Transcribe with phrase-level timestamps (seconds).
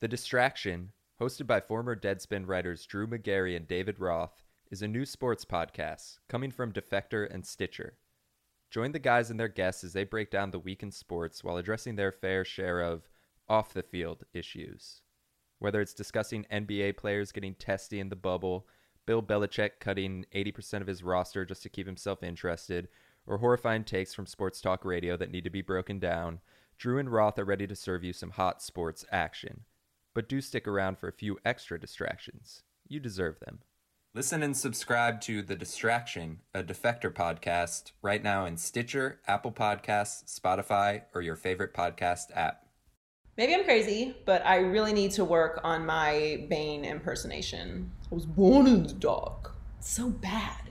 [0.00, 5.04] The Distraction, hosted by former Deadspin writers Drew Magary and David Roth, is a new
[5.04, 7.98] sports podcast coming from Defector and Stitcher.
[8.70, 11.56] Join the guys and their guests as they break down the week in sports while
[11.56, 13.08] addressing their fair share of
[13.48, 15.02] off the field issues.
[15.58, 18.68] Whether it's discussing NBA players getting testy in the bubble,
[19.04, 22.86] Bill Belichick cutting 80% of his roster just to keep himself interested,
[23.26, 26.38] or horrifying takes from sports talk radio that need to be broken down,
[26.76, 29.64] Drew and Roth are ready to serve you some hot sports action.
[30.18, 32.64] But do stick around for a few extra distractions.
[32.88, 33.60] You deserve them.
[34.16, 40.24] Listen and subscribe to The Distraction, a Defector podcast, right now in Stitcher, Apple Podcasts,
[40.24, 42.66] Spotify, or your favorite podcast app.
[43.36, 47.88] Maybe I'm crazy, but I really need to work on my Bane impersonation.
[48.10, 49.54] I was born in the dark.
[49.78, 50.62] It's so bad.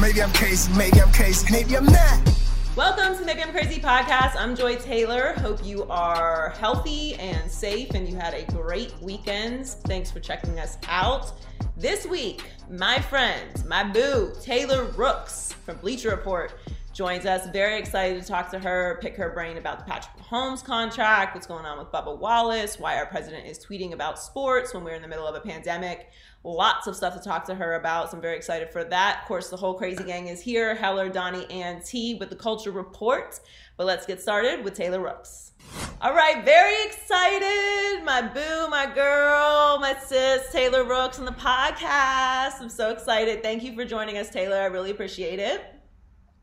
[0.00, 2.47] Maybe I'm crazy, maybe I'm crazy, maybe I'm not.
[2.78, 4.36] Welcome to Maybe I'm Crazy podcast.
[4.36, 5.32] I'm Joy Taylor.
[5.38, 9.66] Hope you are healthy and safe and you had a great weekend.
[9.66, 11.32] Thanks for checking us out.
[11.76, 16.52] This week, my friend, my boo, Taylor Rooks from Bleacher Report
[16.98, 17.48] joins us.
[17.50, 21.46] Very excited to talk to her, pick her brain about the Patrick Mahomes contract, what's
[21.46, 25.02] going on with Bubba Wallace, why our president is tweeting about sports when we're in
[25.02, 26.10] the middle of a pandemic.
[26.42, 28.10] Lots of stuff to talk to her about.
[28.10, 29.20] So I'm very excited for that.
[29.22, 32.72] Of course, the whole crazy gang is here Heller, Donnie, and T with the Culture
[32.72, 33.38] Report.
[33.76, 35.52] But let's get started with Taylor Rooks.
[36.00, 38.04] All right, very excited.
[38.04, 42.60] My boo, my girl, my sis, Taylor Rooks on the podcast.
[42.60, 43.44] I'm so excited.
[43.44, 44.56] Thank you for joining us, Taylor.
[44.56, 45.77] I really appreciate it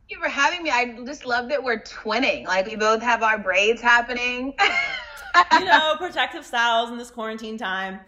[0.09, 0.69] you for having me.
[0.69, 2.45] I just love that we're twinning.
[2.45, 4.53] Like we both have our braids happening.
[5.53, 7.99] you know, protective styles in this quarantine time.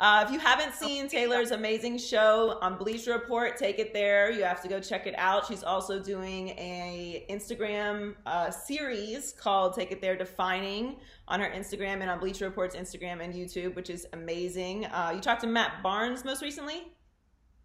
[0.00, 4.32] Uh, if you haven't seen Taylor's amazing show on Bleacher Report, take it there.
[4.32, 5.46] You have to go check it out.
[5.46, 10.96] She's also doing a Instagram uh, series called "Take It There Defining"
[11.28, 14.86] on her Instagram and on Bleacher Report's Instagram and YouTube, which is amazing.
[14.86, 16.82] Uh, you talked to Matt Barnes most recently.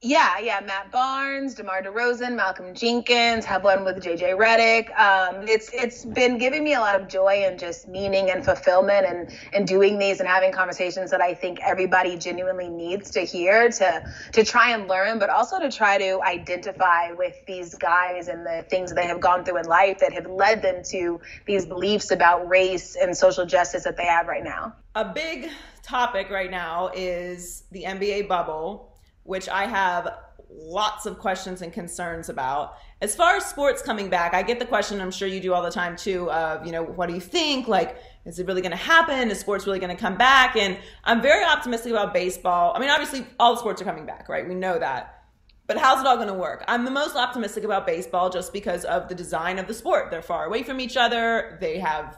[0.02, 4.96] Yeah, yeah, Matt Barnes, DeMar DeRozan, Malcolm Jenkins, have one with JJ Redick.
[4.96, 9.08] Um, it's it's been giving me a lot of joy and just meaning and fulfillment
[9.08, 13.72] and and doing these and having conversations that I think everybody genuinely needs to hear
[13.72, 18.46] to to try and learn, but also to try to identify with these guys and
[18.46, 22.12] the things they have gone through in life that have led them to these beliefs
[22.12, 24.76] about race and social justice that they have right now.
[24.94, 25.50] A big
[25.82, 28.87] topic right now is the NBA bubble
[29.28, 30.18] which I have
[30.50, 32.76] lots of questions and concerns about.
[33.02, 35.62] As far as sports coming back, I get the question, I'm sure you do all
[35.62, 37.68] the time too, of, you know, what do you think?
[37.68, 39.30] Like, is it really going to happen?
[39.30, 40.56] Is sports really going to come back?
[40.56, 42.74] And I'm very optimistic about baseball.
[42.76, 44.48] I mean, obviously, all the sports are coming back, right?
[44.48, 45.26] We know that.
[45.68, 46.64] But how's it all going to work?
[46.70, 50.10] I'm the most optimistic about baseball just because of the design of the sport.
[50.10, 51.58] They're far away from each other.
[51.60, 52.18] They have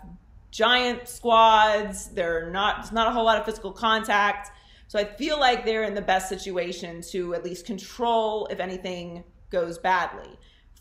[0.51, 2.09] giant squads.
[2.09, 4.51] They're not, there's not a whole lot of physical contact.
[4.89, 9.23] So I feel like they're in the best situation to at least control if anything
[9.51, 10.27] goes badly.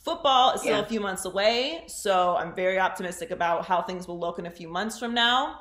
[0.03, 0.83] Football is still yeah.
[0.83, 4.51] a few months away, so I'm very optimistic about how things will look in a
[4.51, 5.61] few months from now.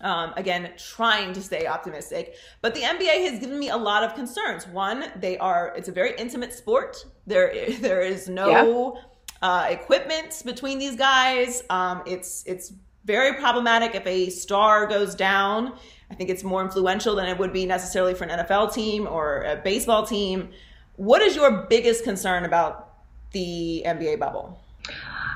[0.00, 2.34] Um, again, trying to stay optimistic.
[2.62, 4.66] But the NBA has given me a lot of concerns.
[4.66, 6.96] One, they are it's a very intimate sport.
[7.28, 8.98] There there is no
[9.40, 9.48] yeah.
[9.48, 11.62] uh, equipment between these guys.
[11.70, 12.72] Um, it's it's
[13.04, 15.78] very problematic if a star goes down
[16.10, 19.42] I think it's more influential than it would be necessarily for an NFL team or
[19.42, 20.50] a baseball team.
[20.96, 22.94] What is your biggest concern about
[23.32, 24.58] the NBA bubble?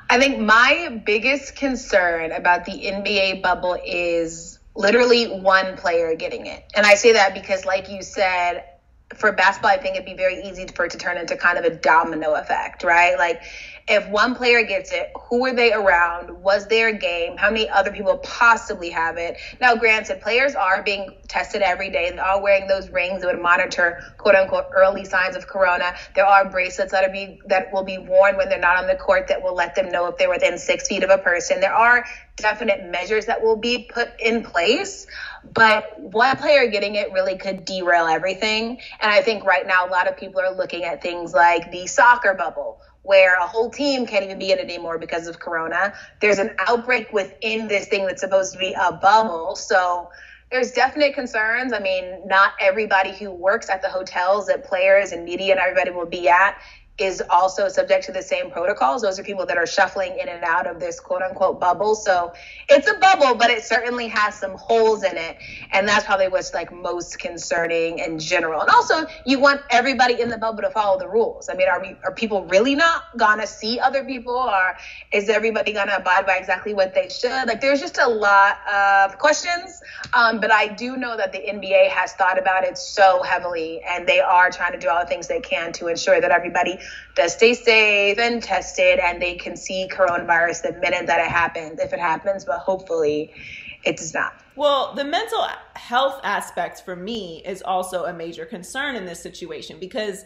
[0.08, 6.64] I think my biggest concern about the NBA bubble is literally one player getting it.
[6.74, 8.64] And I say that because, like you said,
[9.14, 11.64] for basketball, I think it'd be very easy for it to turn into kind of
[11.64, 13.16] a domino effect, right?
[13.18, 13.42] Like
[13.92, 16.42] if one player gets it, who are they around?
[16.42, 17.36] Was there a game?
[17.36, 19.36] How many other people possibly have it?
[19.60, 22.10] Now, granted, players are being tested every day.
[22.10, 25.94] They are wearing those rings that would monitor quote unquote early signs of corona.
[26.14, 29.28] There are bracelets that be that will be worn when they're not on the court
[29.28, 31.60] that will let them know if they're within six feet of a person.
[31.60, 35.06] There are definite measures that will be put in place.
[35.52, 38.80] But one player getting it really could derail everything.
[39.00, 41.86] And I think right now a lot of people are looking at things like the
[41.86, 45.92] soccer bubble where a whole team can't even be in it anymore because of corona.
[46.20, 49.56] There's an outbreak within this thing that's supposed to be a bubble.
[49.56, 50.08] So
[50.50, 51.72] there's definite concerns.
[51.72, 55.90] I mean, not everybody who works at the hotels that players and media and everybody
[55.90, 56.54] will be at
[57.02, 59.02] is also subject to the same protocols.
[59.02, 61.94] Those are people that are shuffling in and out of this quote unquote bubble.
[61.94, 62.32] So
[62.68, 65.36] it's a bubble, but it certainly has some holes in it.
[65.72, 68.60] And that's probably what's like most concerning in general.
[68.60, 71.48] And also, you want everybody in the bubble to follow the rules.
[71.48, 74.76] I mean, are we are people really not gonna see other people, or
[75.12, 77.48] is everybody gonna abide by exactly what they should?
[77.48, 79.82] Like, there's just a lot of questions.
[80.12, 84.06] Um, but I do know that the NBA has thought about it so heavily, and
[84.06, 86.78] they are trying to do all the things they can to ensure that everybody
[87.14, 91.80] does stay safe and tested, and they can see coronavirus the minute that it happens,
[91.80, 92.44] if it happens.
[92.44, 93.32] But hopefully,
[93.84, 94.42] it does not.
[94.56, 99.78] Well, the mental health aspect for me is also a major concern in this situation
[99.80, 100.24] because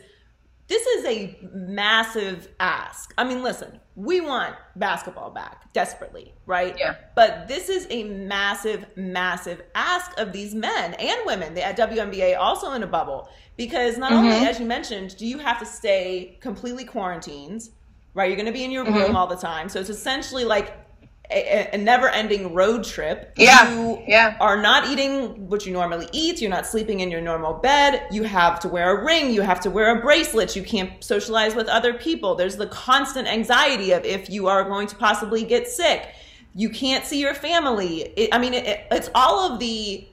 [0.68, 3.14] this is a massive ask.
[3.16, 6.76] I mean, listen, we want basketball back desperately, right?
[6.78, 6.96] Yeah.
[7.14, 11.54] But this is a massive, massive ask of these men and women.
[11.54, 14.26] The WNBA also in a bubble because not mm-hmm.
[14.26, 17.70] only, as you mentioned, do you have to stay completely quarantined,
[18.12, 18.28] right?
[18.28, 18.96] You're going to be in your mm-hmm.
[18.96, 20.85] room all the time, so it's essentially like
[21.30, 23.32] a, a never-ending road trip.
[23.36, 24.36] Yeah, you yeah.
[24.40, 26.40] are not eating what you normally eat.
[26.40, 28.06] You're not sleeping in your normal bed.
[28.10, 29.32] You have to wear a ring.
[29.32, 30.54] You have to wear a bracelet.
[30.56, 32.34] You can't socialize with other people.
[32.34, 36.08] There's the constant anxiety of if you are going to possibly get sick.
[36.54, 38.02] You can't see your family.
[38.16, 40.06] It, I mean, it, it's all of the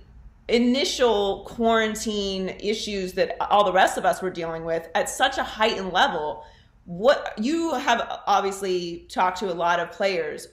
[0.50, 5.44] initial quarantine issues that all the rest of us were dealing with at such a
[5.44, 6.44] heightened level.
[6.86, 10.48] What you have obviously talked to a lot of players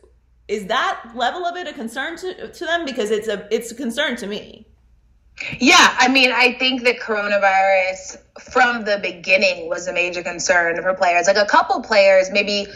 [0.51, 2.85] is that level of it a concern to, to them?
[2.85, 4.67] Because it's a it's a concern to me.
[5.59, 8.19] Yeah i mean i think that coronavirus
[8.53, 11.29] from the beginning was a major concern for players.
[11.29, 12.67] Like a couple players maybe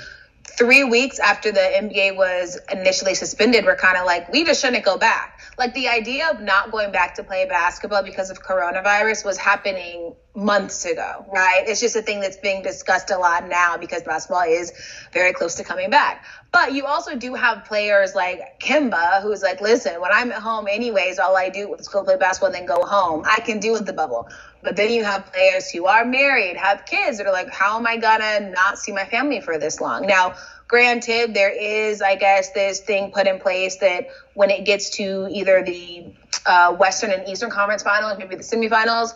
[0.57, 4.85] three weeks after the nba was initially suspended were kind of like we just shouldn't
[4.85, 5.41] go back.
[5.59, 10.15] Like the idea of not going back to play basketball because of coronavirus was happening
[10.35, 11.65] months ago, right?
[11.67, 14.73] It's just a thing that's being discussed a lot now because basketball is
[15.13, 16.25] very close to coming back.
[16.51, 20.67] But you also do have players like Kemba who's like, listen, when I'm at home
[20.69, 23.23] anyways, all I do is go play basketball and then go home.
[23.25, 24.29] I can deal with the bubble.
[24.63, 27.87] But then you have players who are married, have kids that are like, how am
[27.87, 30.07] I gonna not see my family for this long?
[30.07, 30.35] Now,
[30.67, 35.29] Granted, there is, I guess, this thing put in place that when it gets to
[35.31, 36.07] either the
[36.47, 39.13] uh, Western and Eastern Conference finals, maybe the semifinals,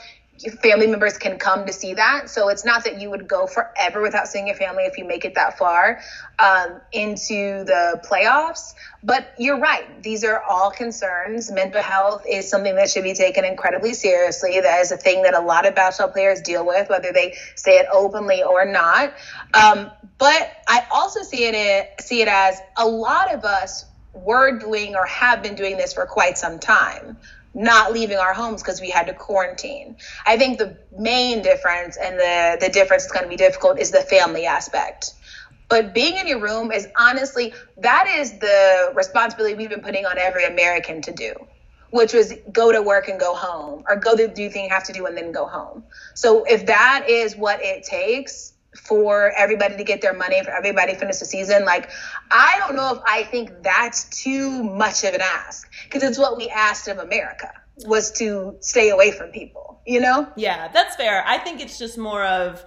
[0.61, 2.31] family members can come to see that.
[2.31, 5.25] So it's not that you would go forever without seeing your family if you make
[5.25, 6.01] it that far
[6.39, 8.75] um, into the playoffs.
[9.03, 10.03] But you're right.
[10.03, 11.51] These are all concerns.
[11.51, 14.61] Mental health is something that should be taken incredibly seriously.
[14.61, 17.79] That is a thing that a lot of basketball players deal with, whether they say
[17.79, 19.15] it openly or not.
[19.55, 23.85] Um, but I also see it see it as a lot of us
[24.15, 27.17] were doing or have been doing this for quite some time
[27.55, 29.97] not leaving our homes because we had to quarantine.
[30.27, 33.91] I think the main difference and the the difference that's going to be difficult is
[33.91, 35.15] the family aspect.
[35.69, 40.19] But being in your room is honestly that is the responsibility we've been putting on
[40.19, 41.35] every American to do,
[41.91, 44.85] which was go to work and go home, or go to do thing you have
[44.85, 45.85] to do and then go home.
[46.15, 50.93] So if that is what it takes, for everybody to get their money, for everybody
[50.93, 51.65] to finish the season.
[51.65, 51.91] Like,
[52.31, 56.37] I don't know if I think that's too much of an ask because it's what
[56.37, 57.53] we asked of America
[57.87, 60.29] was to stay away from people, you know?
[60.37, 61.25] Yeah, that's fair.
[61.27, 62.65] I think it's just more of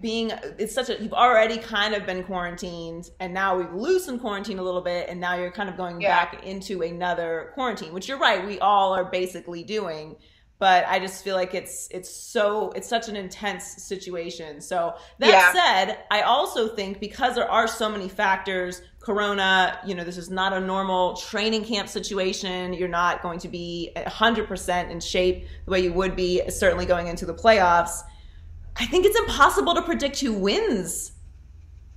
[0.00, 4.58] being it's such a you've already kind of been quarantined and now we've loosened quarantine
[4.58, 6.08] a little bit and now you're kind of going yeah.
[6.08, 10.16] back into another quarantine which you're right we all are basically doing
[10.58, 14.60] but I just feel like it's it's so it's such an intense situation.
[14.60, 15.52] So that yeah.
[15.52, 20.30] said, I also think because there are so many factors, corona, you know, this is
[20.30, 22.72] not a normal training camp situation.
[22.72, 27.06] You're not going to be 100% in shape the way you would be certainly going
[27.06, 28.02] into the playoffs.
[28.76, 31.12] I think it's impossible to predict who wins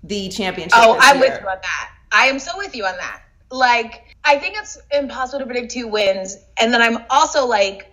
[0.03, 0.77] the championship.
[0.79, 1.29] Oh, I'm year.
[1.29, 1.91] with you on that.
[2.11, 3.23] I am so with you on that.
[3.51, 6.37] Like, I think it's impossible to predict who wins.
[6.57, 7.90] And then I'm also like,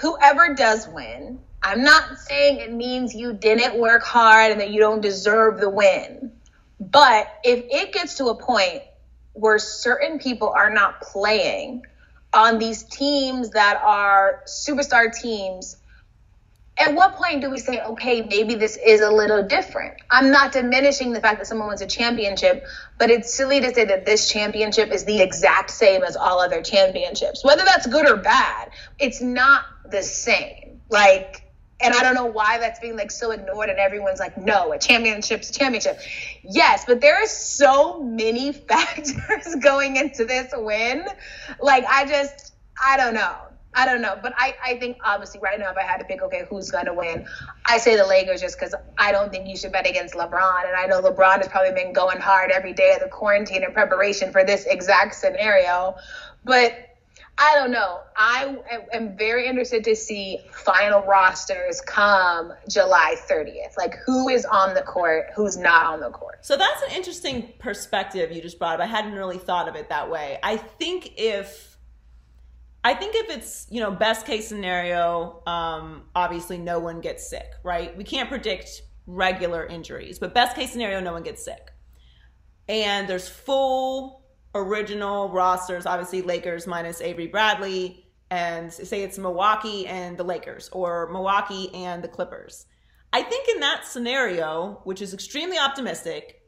[0.00, 4.80] whoever does win, I'm not saying it means you didn't work hard and that you
[4.80, 6.32] don't deserve the win.
[6.78, 8.82] But if it gets to a point
[9.32, 11.82] where certain people are not playing
[12.32, 15.76] on these teams that are superstar teams
[16.78, 19.94] at what point do we say, okay, maybe this is a little different?
[20.10, 22.64] I'm not diminishing the fact that someone wins a championship,
[22.98, 26.62] but it's silly to say that this championship is the exact same as all other
[26.62, 27.42] championships.
[27.42, 30.82] Whether that's good or bad, it's not the same.
[30.90, 31.42] Like,
[31.80, 34.78] and I don't know why that's being like so ignored and everyone's like, no, a
[34.78, 35.98] championship's a championship.
[36.42, 41.06] Yes, but there are so many factors going into this win.
[41.58, 43.34] Like, I just, I don't know.
[43.76, 46.22] I don't know, but I, I think obviously right now if I had to pick,
[46.22, 47.26] okay, who's gonna win,
[47.66, 50.74] I say the Lakers just because I don't think you should bet against LeBron, and
[50.74, 54.32] I know LeBron has probably been going hard every day of the quarantine in preparation
[54.32, 55.94] for this exact scenario,
[56.42, 56.74] but
[57.38, 58.00] I don't know.
[58.16, 58.56] I
[58.94, 63.76] am very interested to see final rosters come July 30th.
[63.76, 66.38] Like who is on the court, who's not on the court.
[66.46, 68.80] So that's an interesting perspective you just brought up.
[68.80, 70.38] I hadn't really thought of it that way.
[70.42, 71.75] I think if
[72.86, 77.50] I think if it's, you know, best case scenario, um, obviously no one gets sick,
[77.64, 77.96] right?
[77.96, 81.72] We can't predict regular injuries, but best case scenario, no one gets sick.
[82.68, 84.24] And there's full
[84.54, 91.10] original rosters, obviously Lakers minus Avery Bradley, and say it's Milwaukee and the Lakers or
[91.10, 92.66] Milwaukee and the Clippers.
[93.12, 96.40] I think in that scenario, which is extremely optimistic,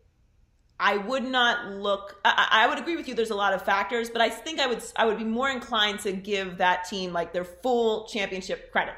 [0.81, 2.21] I would not look.
[2.25, 3.15] I, I, would agree with you.
[3.15, 4.83] There's a lot of factors, but I think I would.
[4.97, 8.95] I would be more inclined to give that team like their full championship credit.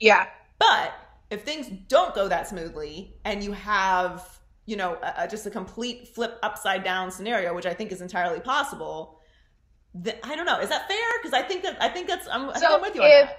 [0.00, 0.26] Yeah.
[0.58, 0.92] But
[1.30, 5.50] if things don't go that smoothly, and you have you know, a, a, just a
[5.50, 9.18] complete flip upside down scenario, which I think is entirely possible.
[9.94, 10.60] Then, I don't know.
[10.60, 11.06] Is that fair?
[11.20, 13.02] Because I think that I think that's I'm, so I'm with you.
[13.02, 13.30] If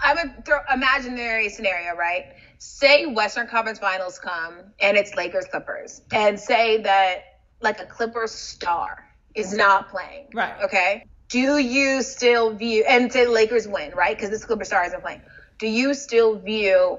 [0.00, 2.32] I would throw imaginary scenario, right?
[2.58, 7.24] Say Western Conference Finals come and it's Lakers Clippers, and say that
[7.60, 10.62] like a Clippers star is not playing, right?
[10.62, 11.04] Okay.
[11.28, 14.16] Do you still view and say Lakers win, right?
[14.16, 15.20] Because this Clipper star isn't playing.
[15.58, 16.98] Do you still view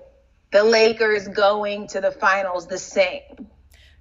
[0.51, 3.47] the Lakers going to the finals the same?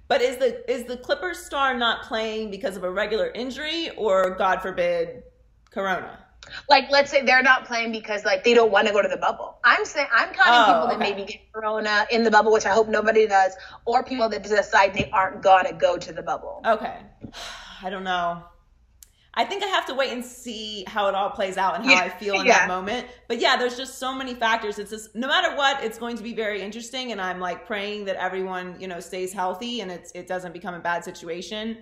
[0.07, 4.31] But is the is the Clippers star not playing because of a regular injury or
[4.31, 5.23] God forbid
[5.71, 6.19] corona?
[6.67, 9.17] Like let's say they're not playing because like they don't want to go to the
[9.17, 9.57] bubble.
[9.63, 12.65] I'm saying I'm counting oh, people that maybe get corona uh, in the bubble, which
[12.65, 13.53] I hope nobody does,
[13.85, 16.61] or people that decide they aren't gonna go to the bubble.
[16.65, 16.97] Okay.
[17.83, 18.43] I don't know.
[19.33, 21.91] I think I have to wait and see how it all plays out and how
[21.91, 22.59] yeah, I feel in yeah.
[22.59, 23.07] that moment.
[23.27, 24.79] But yeah, there's just so many factors.
[24.79, 27.11] It's just no matter what, it's going to be very interesting.
[27.11, 30.73] And I'm like praying that everyone, you know, stays healthy and it's it doesn't become
[30.73, 31.77] a bad situation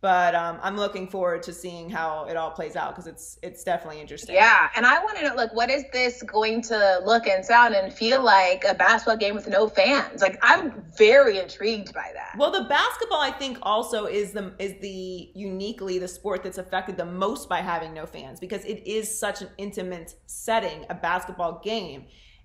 [0.00, 3.64] but um, I'm looking forward to seeing how it all plays out because it's it's
[3.64, 4.36] definitely interesting.
[4.36, 7.74] Yeah, and I want to know like what is this going to look and sound
[7.74, 10.22] and feel like a basketball game with no fans?
[10.22, 12.34] Like I'm very intrigued by that.
[12.38, 16.96] Well, the basketball I think also is the is the uniquely the sport that's affected
[16.96, 21.60] the most by having no fans because it is such an intimate setting, a basketball
[21.64, 22.04] game.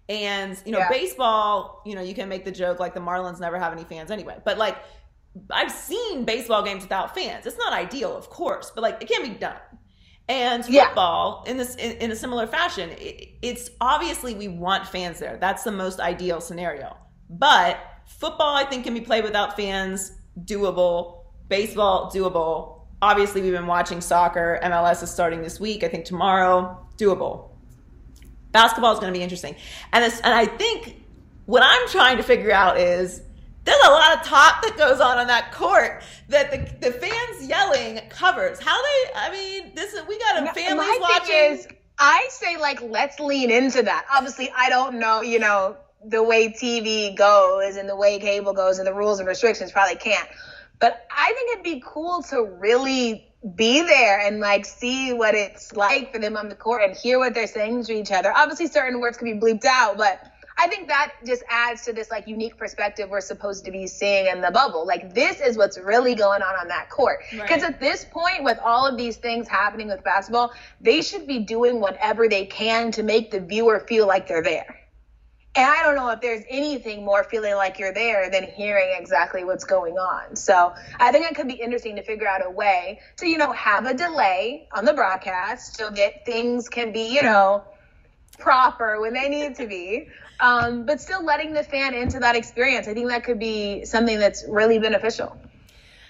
[0.09, 0.89] And you know, yeah.
[0.89, 4.11] baseball, you know, you can make the joke like the Marlins never have any fans
[4.11, 4.77] anyway, but like
[5.49, 7.45] I've seen baseball games without fans.
[7.45, 9.57] It's not ideal, of course, but like it can be done.
[10.29, 11.51] And football, yeah.
[11.51, 15.37] in this in, in, a similar fashion, it, it's obviously we want fans there.
[15.37, 16.95] That's the most ideal scenario.
[17.29, 20.13] But football, I think, can be played without fans.
[20.39, 21.25] Doable.
[21.49, 22.85] Baseball, doable.
[23.01, 24.59] Obviously, we've been watching soccer.
[24.63, 25.83] MLS is starting this week.
[25.83, 26.87] I think tomorrow.
[26.97, 27.49] Doable.
[28.53, 29.55] Basketball is going to be interesting,
[29.91, 31.03] and this, and I think
[31.47, 33.23] what I'm trying to figure out is
[33.65, 37.47] there's a lot of talk that goes on on that court that the, the fans
[37.47, 38.59] yelling covers.
[38.59, 39.11] How they?
[39.15, 41.35] I mean, this is we got a families My watching.
[41.35, 41.67] Is,
[41.97, 44.05] I say like let's lean into that.
[44.13, 48.79] Obviously, I don't know, you know, the way TV goes and the way cable goes
[48.79, 50.27] and the rules and restrictions probably can't.
[50.79, 55.73] But I think it'd be cool to really be there and like see what it's
[55.73, 58.33] like for them on the court and hear what they're saying to each other.
[58.35, 62.11] Obviously, certain words can be bleeped out, but I think that just adds to this
[62.11, 64.85] like unique perspective we're supposed to be seeing in the bubble.
[64.85, 67.19] Like this is what's really going on on that court.
[67.31, 67.73] Because right.
[67.73, 71.79] at this point, with all of these things happening with basketball, they should be doing
[71.79, 74.79] whatever they can to make the viewer feel like they're there.
[75.55, 79.43] And I don't know if there's anything more feeling like you're there than hearing exactly
[79.43, 80.35] what's going on.
[80.35, 83.51] So I think it could be interesting to figure out a way to, you know,
[83.51, 87.63] have a delay on the broadcast so that things can be, you know,
[88.39, 90.07] proper when they need to be
[90.43, 92.87] um, but still letting the fan into that experience.
[92.89, 95.37] I think that could be something that's really beneficial.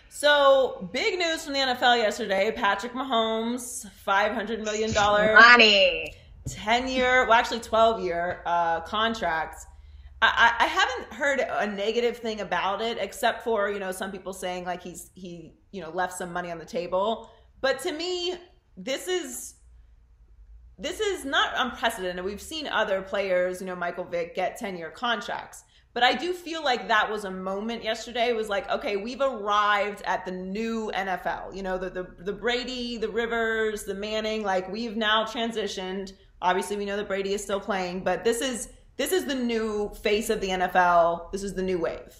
[0.09, 6.15] So, big news from the NFL yesterday Patrick Mahomes, $500 million money,
[6.49, 9.65] 10 year, well, actually 12 year uh, contract.
[10.21, 14.31] I, I haven't heard a negative thing about it, except for you know some people
[14.31, 17.29] saying like he's he you know left some money on the table.
[17.59, 18.35] But to me,
[18.77, 19.55] this is
[20.83, 22.23] this is not unprecedented.
[22.25, 25.63] We've seen other players, you know, Michael Vick get 10 year contracts.
[25.93, 28.27] But I do feel like that was a moment yesterday.
[28.27, 31.55] It was like, okay, we've arrived at the new NFL.
[31.55, 36.13] You know, the, the the Brady, the Rivers, the Manning, like we've now transitioned.
[36.41, 39.89] Obviously, we know that Brady is still playing, but this is this is the new
[40.01, 41.31] face of the NFL.
[41.31, 42.15] This is the new wave.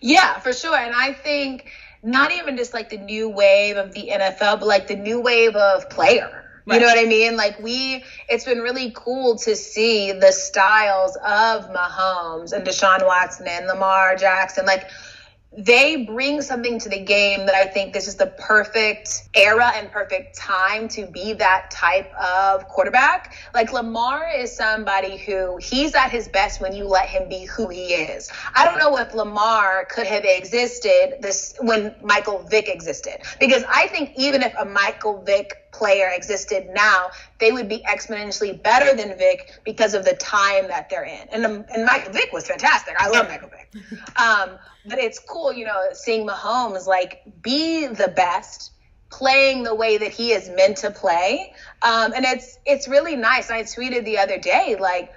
[0.00, 0.76] Yeah, for sure.
[0.76, 1.70] And I think
[2.02, 5.54] not even just like the new wave of the NFL, but like the new wave
[5.54, 7.36] of player You know what I mean?
[7.36, 13.46] Like we, it's been really cool to see the styles of Mahomes and Deshaun Watson
[13.48, 14.66] and Lamar Jackson.
[14.66, 14.90] Like
[15.56, 19.90] they bring something to the game that I think this is the perfect era and
[19.90, 23.34] perfect time to be that type of quarterback.
[23.54, 27.68] Like Lamar is somebody who he's at his best when you let him be who
[27.68, 28.30] he is.
[28.54, 33.86] I don't know if Lamar could have existed this when Michael Vick existed because I
[33.86, 39.16] think even if a Michael Vick player existed now, they would be exponentially better than
[39.16, 41.28] Vick because of the time that they're in.
[41.32, 42.94] And um, and Michael Vick was fantastic.
[42.98, 43.62] I love Michael Vick.
[44.16, 48.72] Um, but it's cool, you know, seeing Mahomes like be the best,
[49.10, 51.52] playing the way that he is meant to play.
[51.82, 53.50] Um, and it's it's really nice.
[53.50, 55.12] I tweeted the other day, like,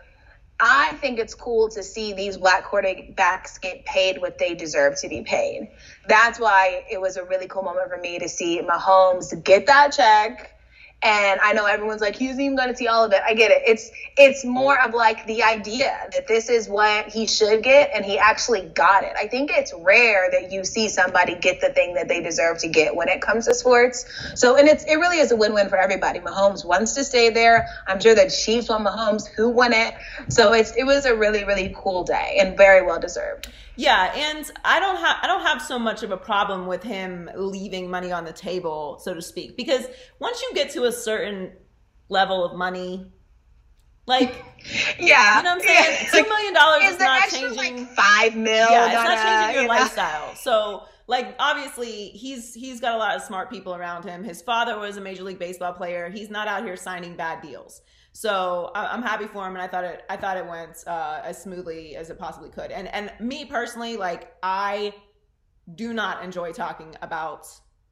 [0.59, 5.07] I think it's cool to see these black quarterbacks get paid what they deserve to
[5.07, 5.69] be paid.
[6.07, 9.93] That's why it was a really cool moment for me to see Mahomes get that
[9.93, 10.58] check
[11.01, 13.21] and I know everyone's like, he's even going to see all of it.
[13.25, 13.61] I get it.
[13.65, 18.03] It's it's more of like the idea that this is what he should get, and
[18.03, 19.13] he actually got it.
[19.17, 22.67] I think it's rare that you see somebody get the thing that they deserve to
[22.67, 24.05] get when it comes to sports.
[24.35, 26.19] So, and it's it really is a win-win for everybody.
[26.19, 27.67] Mahomes wants to stay there.
[27.87, 29.93] I'm sure the Chiefs want Mahomes, who won it.
[30.27, 33.47] So it's it was a really really cool day and very well deserved.
[33.79, 37.29] Yeah, and I don't have I don't have so much of a problem with him
[37.33, 39.87] leaving money on the table, so to speak, because
[40.19, 41.53] once you get to a certain
[42.09, 43.09] level of money,
[44.05, 44.35] like
[44.99, 45.97] yeah, you know what I'm saying?
[46.03, 46.21] Yeah.
[46.21, 48.69] Two million dollars is, is not changing like five mil.
[48.69, 49.73] Yeah, it's not changing your you know?
[49.73, 50.35] lifestyle.
[50.35, 54.25] So like obviously he's he's got a lot of smart people around him.
[54.25, 56.09] His father was a major league baseball player.
[56.09, 57.81] He's not out here signing bad deals.
[58.19, 61.41] So I'm happy for him, and I thought it I thought it went uh, as
[61.41, 62.69] smoothly as it possibly could.
[62.69, 64.93] And and me personally, like I
[65.75, 67.47] do not enjoy talking about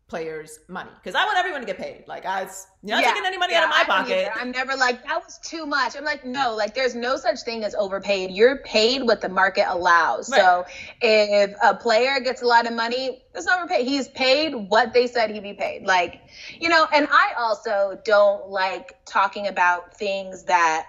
[0.08, 2.06] players money because I want everyone to get paid.
[2.08, 4.30] Like I was not yeah, taking any money yeah, out of my pocket.
[4.36, 5.98] I'm never like that was too much.
[5.98, 8.32] I'm like no, like there's no such thing as overpaid.
[8.32, 10.30] You're paid what the market allows.
[10.30, 10.40] Right.
[10.40, 10.66] So
[11.02, 13.86] if a player gets a lot of money, it's not overpaid.
[13.86, 15.84] He's paid what they said he'd be paid.
[15.84, 16.22] Like
[16.58, 20.88] you know, and I also don't like talking about things that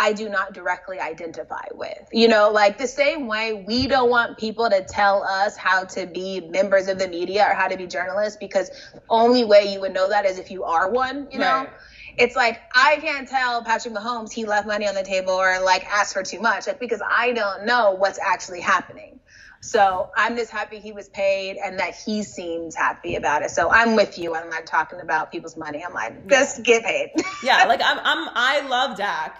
[0.00, 2.08] I do not directly identify with.
[2.10, 6.06] You know, like the same way we don't want people to tell us how to
[6.06, 8.70] be members of the media or how to be journalists because
[9.10, 11.64] only way you would know that is if you are one, you know?
[11.64, 11.70] Right.
[12.16, 15.84] It's like I can't tell Patrick Mahomes he left money on the table or like
[15.84, 19.20] asked for too much, like because I don't know what's actually happening.
[19.60, 23.50] So I'm just happy he was paid and that he seems happy about it.
[23.50, 24.34] So I'm with you.
[24.34, 25.84] I'm not talking about people's money.
[25.84, 27.10] I'm like, just get paid.
[27.44, 29.38] yeah, like I'm, I'm I love Dak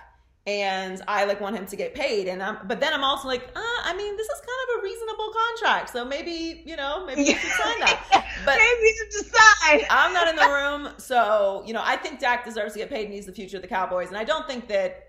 [0.50, 2.28] and I like want him to get paid.
[2.28, 4.82] And I'm, but then I'm also like, uh, I mean, this is kind of a
[4.84, 8.26] reasonable contract, so maybe you know, maybe you should sign that.
[8.44, 9.86] But maybe you should decide.
[9.90, 13.04] I'm not in the room, so you know, I think Dak deserves to get paid,
[13.04, 14.08] and he's the future of the Cowboys.
[14.08, 15.08] And I don't think that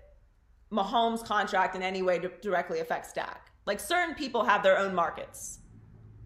[0.70, 3.50] Mahomes' contract in any way directly affects Dak.
[3.66, 5.60] Like certain people have their own markets.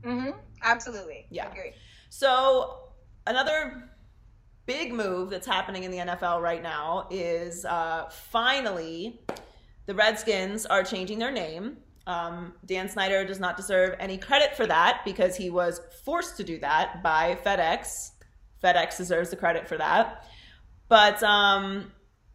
[0.02, 0.30] Mm-hmm.
[0.62, 1.26] Absolutely.
[1.30, 1.50] Yeah.
[1.50, 1.72] Agree.
[2.10, 2.90] So
[3.26, 3.90] another
[4.66, 9.20] big move that's happening in the NFL right now is uh, finally
[9.86, 11.78] the Redskins are changing their name.
[12.06, 16.44] Um, Dan Snyder does not deserve any credit for that because he was forced to
[16.44, 18.10] do that by FedEx.
[18.62, 20.24] FedEx deserves the credit for that.
[20.88, 21.92] But um,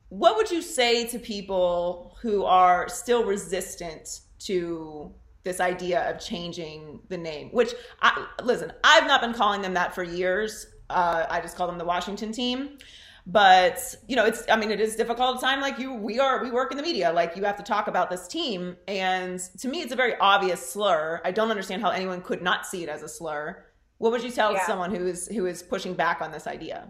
[0.10, 5.14] what would you say to people who are still resistant to
[5.44, 7.50] this idea of changing the name?
[7.50, 10.68] Which, I, listen, I've not been calling them that for years.
[10.92, 12.78] Uh, I just call them the Washington team.
[13.28, 15.62] But you know, it's I mean, it is difficult time.
[15.62, 17.12] Like you, we are we work in the media.
[17.12, 20.72] Like you have to talk about this team, and to me, it's a very obvious
[20.72, 21.22] slur.
[21.24, 23.64] I don't understand how anyone could not see it as a slur.
[24.00, 24.66] What would you tell yeah.
[24.66, 26.88] someone who is who is pushing back on this idea?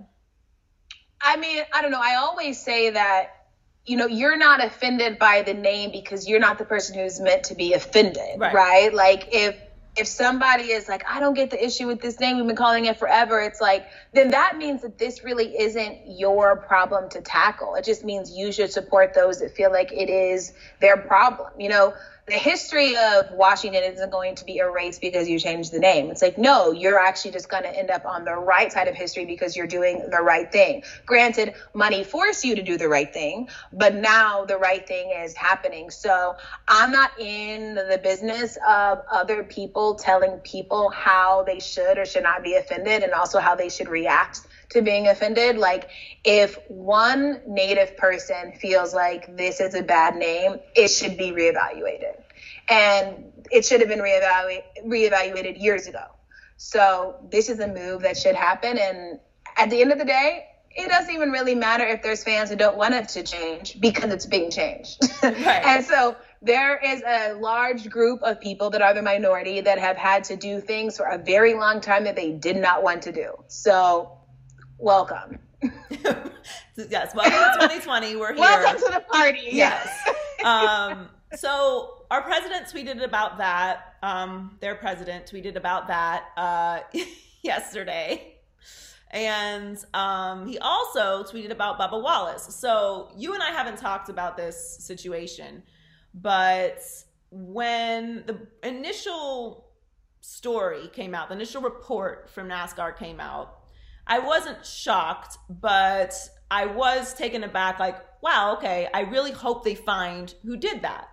[1.21, 2.01] I mean, I don't know.
[2.01, 3.41] I always say that
[3.85, 7.43] you know, you're not offended by the name because you're not the person who's meant
[7.45, 8.53] to be offended, right?
[8.53, 8.93] right?
[8.93, 9.55] Like if
[9.97, 12.85] if somebody is like, I don't get the issue with this name, we've been calling
[12.85, 17.75] it forever, it's like, then that means that this really isn't your problem to tackle.
[17.75, 21.49] It just means you should support those that feel like it is their problem.
[21.59, 21.93] You know,
[22.27, 26.11] the history of Washington isn't going to be erased because you changed the name.
[26.11, 28.95] It's like, no, you're actually just going to end up on the right side of
[28.95, 30.83] history because you're doing the right thing.
[31.05, 35.35] Granted, money forced you to do the right thing, but now the right thing is
[35.35, 35.89] happening.
[35.89, 36.35] So
[36.67, 42.23] I'm not in the business of other people telling people how they should or should
[42.23, 45.57] not be offended and also how they should react to being offended.
[45.57, 45.89] Like,
[46.23, 52.21] if one Native person feels like this is a bad name, it should be reevaluated.
[52.69, 56.05] And it should have been reevaluated, reevaluated years ago.
[56.57, 58.77] So, this is a move that should happen.
[58.77, 59.19] And
[59.57, 62.55] at the end of the day, it doesn't even really matter if there's fans who
[62.55, 65.01] don't want it to change because it's being changed.
[65.23, 65.63] Right.
[65.65, 69.97] and so there is a large group of people that are the minority that have
[69.97, 73.11] had to do things for a very long time that they did not want to
[73.11, 73.33] do.
[73.47, 74.17] So,
[74.81, 75.37] welcome.
[76.75, 78.15] yes, welcome to 2020.
[78.15, 78.41] We're here.
[78.41, 79.49] Welcome to the party.
[79.51, 79.87] Yes.
[80.43, 83.95] um, so our president tweeted about that.
[84.01, 86.79] Um, their president tweeted about that uh,
[87.43, 88.35] yesterday.
[89.11, 92.55] And um, he also tweeted about Bubba Wallace.
[92.55, 95.63] So you and I haven't talked about this situation,
[96.13, 96.81] but
[97.29, 99.67] when the initial
[100.21, 103.60] story came out, the initial report from NASCAR came out,
[104.11, 106.13] I wasn't shocked, but
[106.51, 111.07] I was taken aback like, wow, okay, I really hope they find who did that.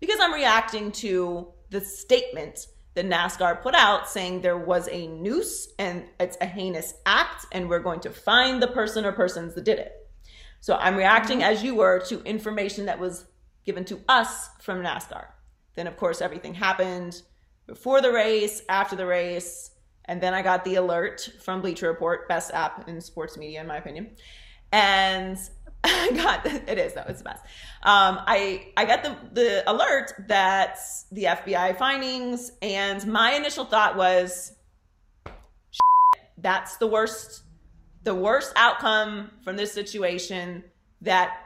[0.00, 5.68] Because I'm reacting to the statement that NASCAR put out saying there was a noose
[5.78, 9.64] and it's a heinous act and we're going to find the person or persons that
[9.64, 9.92] did it.
[10.60, 11.54] So I'm reacting mm-hmm.
[11.54, 13.24] as you were to information that was
[13.64, 15.24] given to us from NASCAR.
[15.74, 17.22] Then, of course, everything happened
[17.66, 19.70] before the race, after the race,
[20.06, 23.66] and then I got the alert from Bleacher Report, best app in sports media, in
[23.66, 24.10] my opinion.
[24.72, 25.38] And
[25.84, 27.44] I got it is though it's the best.
[27.82, 30.78] Um, I I got the the alert that
[31.10, 34.52] the FBI findings, and my initial thought was,
[36.38, 37.42] that's the worst
[38.04, 40.64] the worst outcome from this situation
[41.00, 41.36] that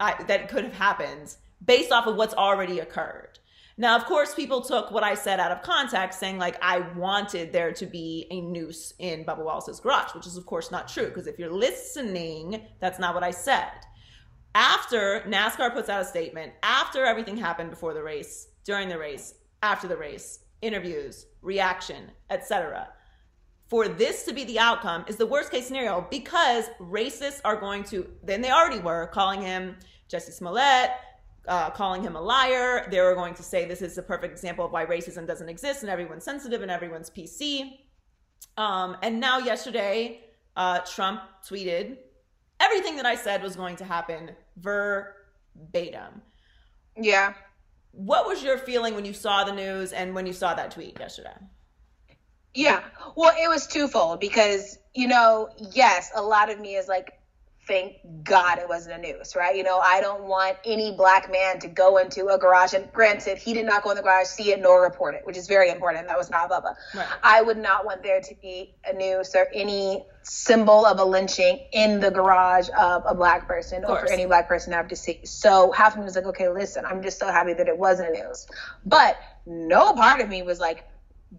[0.00, 3.38] I, that could have happened based off of what's already occurred.
[3.76, 7.52] Now, of course, people took what I said out of context, saying like I wanted
[7.52, 11.06] there to be a noose in Bubba Wallace's garage, which is of course not true.
[11.06, 13.72] Because if you're listening, that's not what I said.
[14.54, 19.34] After NASCAR puts out a statement, after everything happened before the race, during the race,
[19.62, 22.88] after the race, interviews, reaction, etc.
[23.68, 27.82] For this to be the outcome is the worst case scenario because racists are going
[27.84, 29.76] to, then they already were calling him
[30.08, 30.90] Jussie Smollett,
[31.46, 32.86] uh, calling him a liar.
[32.90, 35.82] They were going to say this is a perfect example of why racism doesn't exist
[35.82, 37.78] and everyone's sensitive and everyone's PC.
[38.56, 40.20] Um, and now, yesterday,
[40.56, 41.98] uh, Trump tweeted
[42.60, 46.22] everything that I said was going to happen verbatim.
[46.96, 47.34] Yeah.
[47.92, 50.98] What was your feeling when you saw the news and when you saw that tweet
[50.98, 51.34] yesterday?
[52.54, 52.82] Yeah.
[53.16, 57.12] Well, it was twofold because, you know, yes, a lot of me is like,
[57.66, 59.56] thank God it wasn't a noose, right?
[59.56, 62.74] You know, I don't want any black man to go into a garage.
[62.74, 65.36] And granted, he did not go in the garage, see it, nor report it, which
[65.36, 66.06] is very important.
[66.08, 66.74] That was not Bubba.
[66.94, 67.06] Right.
[67.22, 71.60] I would not want there to be a noose or any symbol of a lynching
[71.72, 74.96] in the garage of a black person or for any black person to have to
[74.96, 75.20] see.
[75.24, 78.16] So half of me was like, okay, listen, I'm just so happy that it wasn't
[78.16, 78.46] a noose.
[78.84, 80.84] But no part of me was like,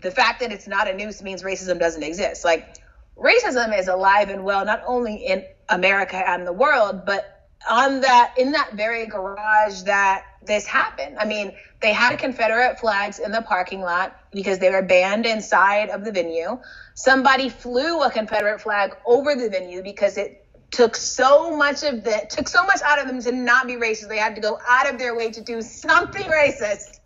[0.01, 2.43] the fact that it's not a noose means racism doesn't exist.
[2.43, 2.77] Like,
[3.17, 7.35] racism is alive and well, not only in America and the world, but
[7.69, 11.17] on that in that very garage that this happened.
[11.19, 15.89] I mean, they had Confederate flags in the parking lot because they were banned inside
[15.89, 16.59] of the venue.
[16.93, 22.25] Somebody flew a Confederate flag over the venue because it took so much of the
[22.29, 24.09] took so much out of them to not be racist.
[24.09, 26.99] They had to go out of their way to do something racist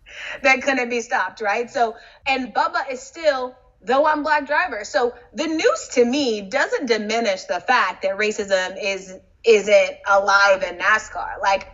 [0.43, 1.69] that couldn't be stopped, right?
[1.69, 1.95] So,
[2.28, 4.84] and Bubba is still the one black driver.
[4.84, 10.78] So the news to me doesn't diminish the fact that racism is isn't alive in
[10.78, 11.42] NASCAR.
[11.42, 11.68] Like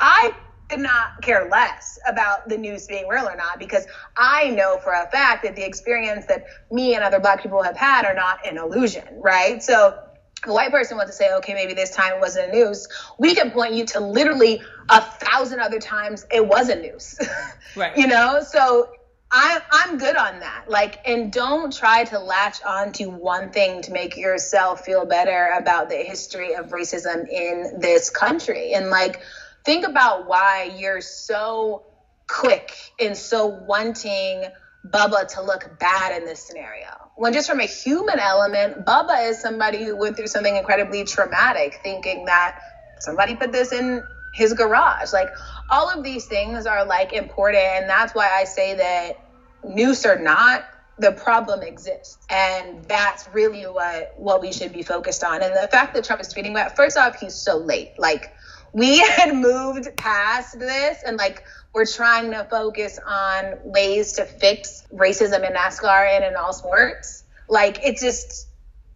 [0.00, 0.34] I
[0.68, 4.92] could not care less about the news being real or not because I know for
[4.92, 8.44] a fact that the experience that me and other black people have had are not
[8.46, 9.62] an illusion, right?
[9.62, 9.98] So
[10.44, 12.88] a white person wants to say, okay, maybe this time it wasn't a news.
[13.18, 17.18] We can point you to literally a thousand other times it was a news.
[17.74, 17.96] Right.
[17.96, 18.90] you know, so
[19.34, 20.64] I, I'm good on that.
[20.68, 25.54] Like, and don't try to latch on to one thing to make yourself feel better
[25.58, 28.74] about the history of racism in this country.
[28.74, 29.20] And like,
[29.64, 31.86] think about why you're so
[32.28, 34.44] quick and so wanting
[34.86, 36.88] Bubba to look bad in this scenario.
[37.16, 41.80] When just from a human element, Bubba is somebody who went through something incredibly traumatic,
[41.82, 42.58] thinking that
[43.00, 44.02] somebody put this in
[44.34, 45.12] his garage.
[45.12, 45.28] Like
[45.70, 49.21] all of these things are like important, and that's why I say that
[49.64, 50.64] noose or not,
[50.98, 55.42] the problem exists, and that's really what what we should be focused on.
[55.42, 57.98] And the fact that Trump is tweeting that, first off, he's so late.
[57.98, 58.34] Like
[58.72, 64.86] we had moved past this, and like we're trying to focus on ways to fix
[64.92, 67.24] racism in NASCAR and in all sports.
[67.48, 68.48] Like it's just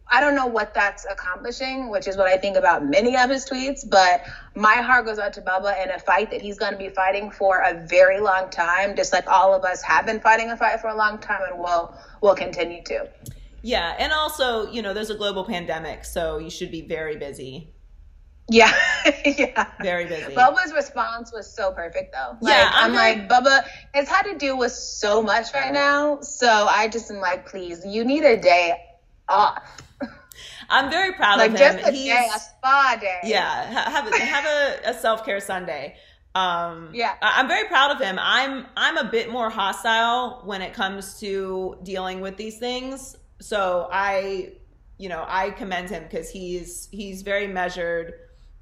[0.08, 3.44] I don't know what that's accomplishing, which is what I think about many of his
[3.44, 6.78] tweets, but my heart goes out to Bubba in a fight that he's going to
[6.78, 10.50] be fighting for a very long time, just like all of us have been fighting
[10.50, 13.08] a fight for a long time and will will continue to.
[13.62, 17.72] Yeah, and also, you know, there's a global pandemic, so you should be very busy.
[18.48, 18.72] Yeah,
[19.24, 19.66] yeah.
[19.82, 20.34] Very busy.
[20.34, 22.36] Bubba's response was so perfect, though.
[22.40, 26.20] Like, Yeah, I'm I'm, like, Bubba it's had to deal with so much right now.
[26.20, 28.76] So I just am like, please, you need a day
[29.28, 29.82] off.
[30.68, 31.88] I'm very proud Like, of just him.
[31.88, 33.20] a day, a spa day.
[33.24, 35.96] yeah, have a, have a, a self care Sunday.
[36.34, 37.14] Um, Yeah.
[37.22, 38.18] I'm very proud of him.
[38.20, 43.16] I'm I'm a bit more hostile when it comes to dealing with these things.
[43.40, 44.52] So I,
[44.98, 48.14] you know, I commend him because he's he's very measured.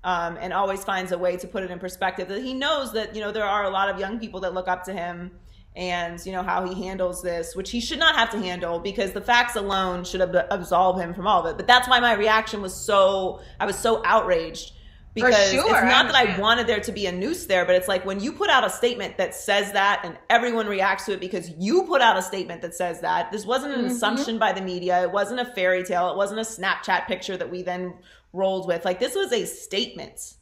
[0.05, 3.15] Um, and always finds a way to put it in perspective that he knows that
[3.17, 5.31] you know there are a lot of young people that look up to him
[5.77, 9.13] and you know how he handles this which he should not have to handle because
[9.13, 11.57] the facts alone should ab- absolve him from all of it.
[11.57, 14.73] But that's why my reaction was so i was so outraged
[15.15, 17.75] because sure, it's I not that i wanted there to be a noose there but
[17.77, 21.13] it's like when you put out a statement that says that and everyone reacts to
[21.13, 23.91] it because you put out a statement that says that this wasn't an Mhm.
[23.91, 25.03] assumption by the media.
[25.03, 26.11] It wasn't a fairy tale.
[26.11, 27.95] It wasn't a snapchat picture that we then
[28.33, 28.85] rolled with.
[28.85, 30.35] Like this was a statement.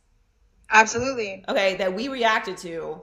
[0.71, 1.45] Absolutely.
[1.49, 3.03] okay, that we reacted to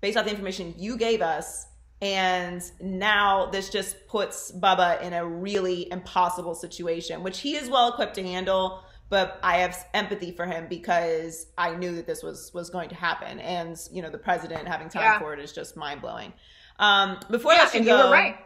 [0.00, 1.66] based off the information you gave us.
[2.02, 7.88] And now this just puts Bubba in a really impossible situation, which he is well
[7.88, 8.82] equipped to handle.
[9.08, 12.96] But I have empathy for him because I knew that this was was going to
[12.96, 15.18] happen, and you know the president having time Yeah.
[15.20, 16.32] for it is just mind blowing.
[16.80, 18.36] Um, before I Yeah, let you go, you were right.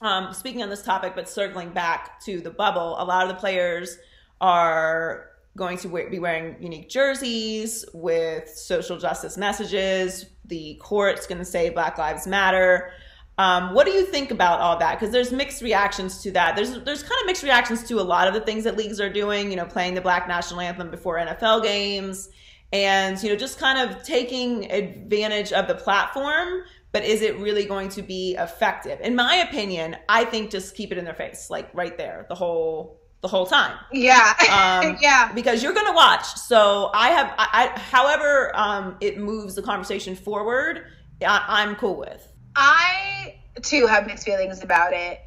[0.00, 3.34] um, speaking on this topic, but circling back to the bubble, a lot of the
[3.34, 3.98] players
[4.40, 10.26] are going to be wearing unique jerseys with social justice messages.
[10.48, 12.92] The court's going to say Black Lives Matter.
[13.38, 14.98] Um, what do you think about all that?
[14.98, 16.56] Because there's mixed reactions to that.
[16.56, 19.08] There's there's kind of mixed reactions to a lot of the things that leagues are
[19.08, 19.50] doing.
[19.50, 22.28] You know, playing the Black National Anthem before NFL games,
[22.72, 26.64] and you know, just kind of taking advantage of the platform.
[26.90, 28.98] But is it really going to be effective?
[29.02, 32.34] In my opinion, I think just keep it in their face, like right there, the
[32.34, 34.34] whole the whole time Yeah.
[34.50, 35.32] um, yeah.
[35.34, 36.24] because you're gonna watch.
[36.36, 40.84] So I have, I, I however, um, it moves the conversation forward.
[41.26, 42.26] I, I'm cool with.
[42.54, 45.20] I too have mixed feelings about it.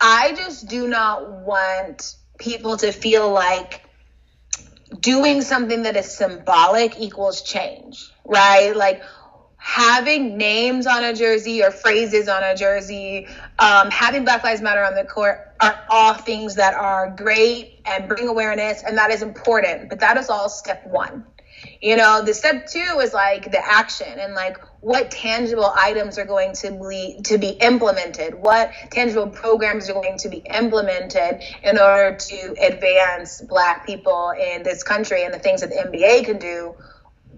[0.00, 3.82] I just do not want people to feel like
[5.00, 8.74] doing something that is symbolic equals change, right?
[8.76, 9.02] Like
[9.64, 13.26] having names on a jersey or phrases on a jersey,
[13.58, 18.06] um, having Black Lives Matter on the court are all things that are great and
[18.06, 19.88] bring awareness, and that is important.
[19.88, 21.24] But that is all step one.
[21.80, 26.26] You know, the step two is like the action and like what tangible items are
[26.26, 31.78] going to be to be implemented, what tangible programs are going to be implemented in
[31.78, 36.38] order to advance black people in this country and the things that the NBA can
[36.38, 36.74] do.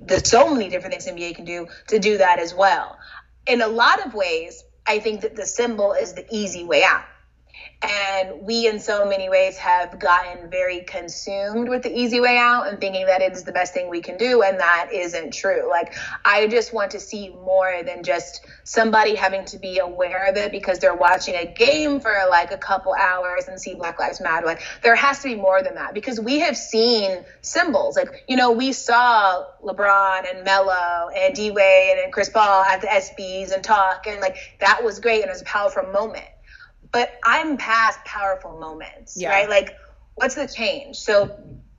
[0.07, 2.99] There's so many different things NBA can do to do that as well.
[3.47, 7.05] In a lot of ways, I think that the symbol is the easy way out.
[7.83, 12.69] And we, in so many ways, have gotten very consumed with the easy way out
[12.69, 14.43] and thinking that it is the best thing we can do.
[14.43, 15.69] And that isn't true.
[15.69, 20.37] Like, I just want to see more than just somebody having to be aware of
[20.39, 24.23] it because they're watching a game for like a couple hours and see Black Lives
[24.23, 24.47] Matter.
[24.47, 27.95] Like, there has to be more than that because we have seen symbols.
[27.95, 32.81] Like, you know, we saw LeBron and Melo and D Wade and Chris Paul at
[32.81, 34.07] the ESPYs and talk.
[34.07, 36.25] And like, that was great and it was a powerful moment
[36.97, 39.29] but I'm past powerful moments, Yeah.
[39.29, 39.51] right?
[39.51, 39.77] Like,
[40.15, 40.97] what's the change?
[40.97, 41.37] So,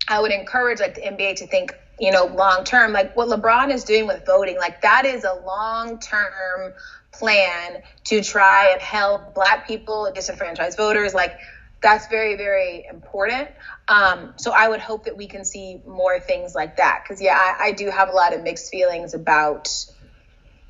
[0.08, 3.74] I would encourage like the NBA to think, you know, long term, like what LeBron
[3.74, 6.74] is doing with voting, like that is a long term
[7.12, 11.36] plan to try and help Black people, disenfranchised voters, like.
[11.80, 13.50] That's very, very important.
[13.88, 17.04] Um, so I would hope that we can see more things like that.
[17.04, 19.70] Because yeah, I, I do have a lot of mixed feelings about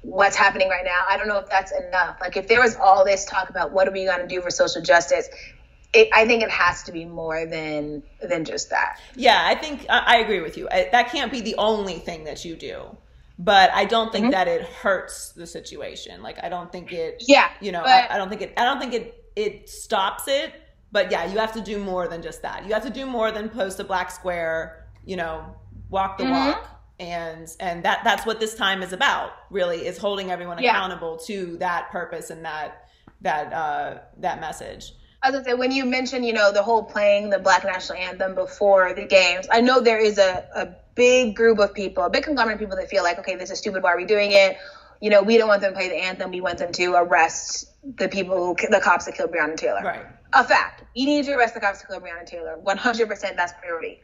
[0.07, 1.03] what's happening right now.
[1.09, 2.17] I don't know if that's enough.
[2.21, 4.49] Like if there was all this talk about what are we going to do for
[4.49, 5.27] social justice,
[5.93, 8.99] it, I think it has to be more than than just that.
[9.15, 10.67] Yeah, I think I I agree with you.
[10.71, 12.95] I, that can't be the only thing that you do,
[13.37, 14.31] but I don't think Mhm.
[14.31, 16.21] that it hurts the situation.
[16.23, 17.23] Like I don't think it.
[17.27, 18.53] Yeah, you know, but- I, I don't think it.
[18.57, 19.23] I don't think it.
[19.35, 20.53] It stops it.
[20.89, 22.65] But yeah, you have to do more than just that.
[22.65, 24.87] You have to do more than post a black square.
[25.05, 25.55] You know,
[25.89, 26.31] walk the Mhm.
[26.31, 26.76] walk.
[26.99, 29.31] And and that that's what this time is about.
[29.51, 30.71] Really, is holding everyone Yeah.
[30.71, 32.87] accountable to that purpose and that
[33.21, 34.93] that uh, that message.
[35.23, 37.63] As I was gonna say when you mentioned, you know, the whole playing the Black
[37.63, 42.03] National Anthem before the games, I know there is a, a big group of people,
[42.03, 43.83] a big conglomerate of people that feel like, okay, this is stupid.
[43.83, 44.57] Why are we doing it?
[44.99, 46.31] You know, we don't want them to play the anthem.
[46.31, 49.81] We want them to arrest the people, who, the cops that killed Breonna Taylor.
[49.83, 50.05] Right.
[50.33, 50.83] a fact.
[50.95, 52.57] You need to arrest the cops that killed Breonna Taylor.
[52.63, 53.99] 100% that's priority.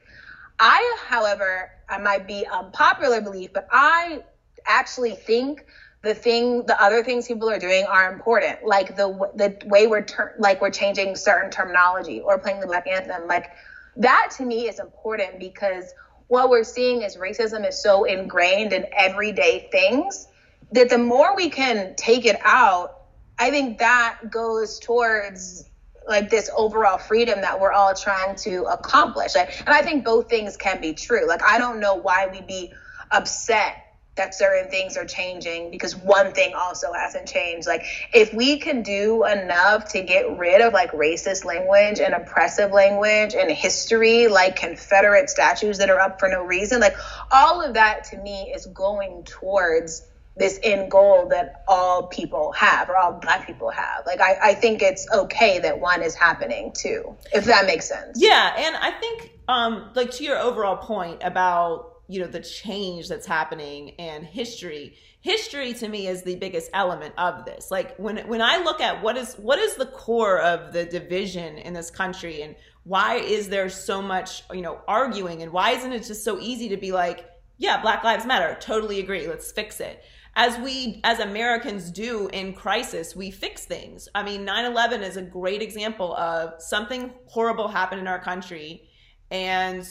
[0.59, 4.23] I, however, I might be unpopular belief, but I
[4.65, 5.65] actually think
[6.03, 8.65] the thing the other things people are doing are important.
[8.65, 12.87] Like the the way we're ter- like we're changing certain terminology or playing the black
[12.87, 13.27] anthem.
[13.27, 13.51] Like
[13.97, 15.93] that to me is important because
[16.27, 20.27] what we're seeing is racism is so ingrained in everyday things
[20.71, 23.01] that the more we can take it out
[23.37, 25.69] i think that goes towards
[26.07, 30.29] like this overall freedom that we're all trying to accomplish like, and i think both
[30.29, 32.73] things can be true like i don't know why we'd be
[33.11, 33.83] upset
[34.15, 37.65] that certain things are changing because one thing also hasn't changed.
[37.65, 42.71] Like if we can do enough to get rid of like racist language and oppressive
[42.71, 46.95] language and history, like Confederate statues that are up for no reason, like
[47.31, 52.89] all of that to me is going towards this end goal that all people have
[52.89, 54.05] or all black people have.
[54.05, 58.17] Like I, I think it's okay that one is happening too, if that makes sense.
[58.19, 63.07] Yeah, and I think um like to your overall point about you know the change
[63.07, 68.17] that's happening and history history to me is the biggest element of this like when
[68.27, 71.89] when i look at what is what is the core of the division in this
[71.89, 76.23] country and why is there so much you know arguing and why isn't it just
[76.23, 77.25] so easy to be like
[77.57, 80.03] yeah black lives matter totally agree let's fix it
[80.35, 85.21] as we as americans do in crisis we fix things i mean 9-11 is a
[85.21, 88.89] great example of something horrible happened in our country
[89.31, 89.87] and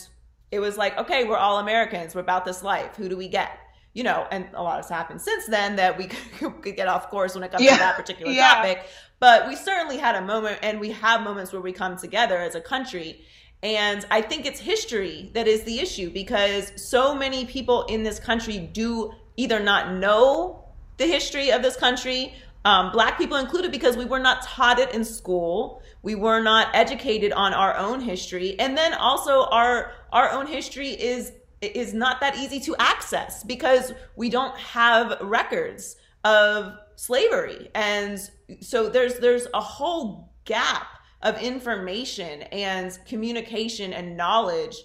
[0.52, 2.14] it was like, okay, we're all Americans.
[2.14, 2.94] We're about this life.
[2.96, 3.58] Who do we get?
[3.94, 6.06] You know, and a lot has happened since then that we
[6.38, 7.72] could get off course when it comes yeah.
[7.72, 8.54] to that particular yeah.
[8.54, 8.84] topic.
[9.18, 12.54] But we certainly had a moment, and we have moments where we come together as
[12.54, 13.22] a country.
[13.62, 18.18] And I think it's history that is the issue because so many people in this
[18.18, 20.64] country do either not know
[20.98, 24.94] the history of this country, um, black people included, because we were not taught it
[24.94, 25.82] in school.
[26.02, 28.58] We were not educated on our own history.
[28.58, 33.92] And then also our our own history is is not that easy to access because
[34.16, 37.70] we don't have records of slavery.
[37.74, 38.18] And
[38.60, 40.86] so there's there's a whole gap
[41.22, 44.76] of information and communication and knowledge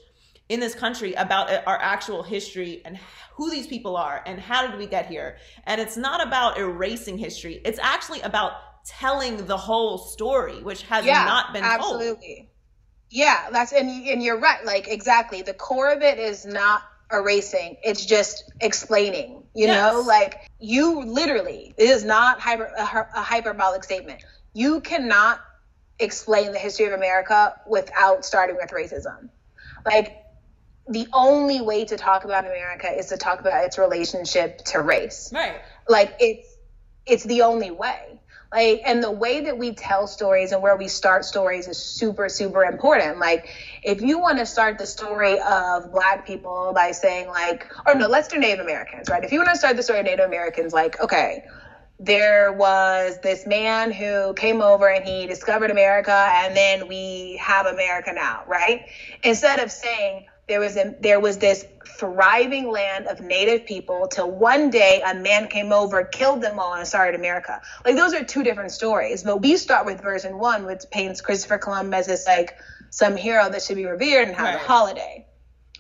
[0.50, 2.98] in this country about our actual history and
[3.36, 7.18] who these people are and how did we get here and it's not about erasing
[7.18, 8.54] history it's actually about
[8.88, 12.36] telling the whole story, which has yeah, not been absolutely.
[12.36, 12.48] Told.
[13.10, 14.66] Yeah, that's and and you're right.
[14.66, 16.82] Like exactly, the core of it is not
[17.12, 19.44] erasing; it's just explaining.
[19.54, 19.94] You yes.
[19.94, 24.24] know, like you literally, it is not hyper a, a hyperbolic statement.
[24.54, 25.40] You cannot
[26.00, 29.30] explain the history of America without starting with racism.
[29.86, 30.18] Like
[30.90, 35.32] the only way to talk about America is to talk about its relationship to race.
[35.34, 35.62] Right.
[35.88, 36.58] Like it's
[37.06, 38.20] it's the only way
[38.52, 42.30] like and the way that we tell stories and where we start stories is super
[42.30, 43.50] super important like
[43.84, 48.08] if you want to start the story of black people by saying like or no
[48.08, 50.74] let's do native americans right if you want to start the story of native americans
[50.74, 51.44] like okay
[52.00, 57.66] there was this man who came over and he discovered america and then we have
[57.66, 58.86] america now right
[59.24, 61.66] instead of saying there was a, there was this
[61.98, 66.74] thriving land of native people till one day a man came over, killed them all,
[66.74, 67.62] and started America.
[67.84, 69.24] Like those are two different stories.
[69.24, 72.58] But we start with version one, which paints Christopher Columbus as like
[72.90, 74.56] some hero that should be revered and have right.
[74.56, 75.26] a holiday.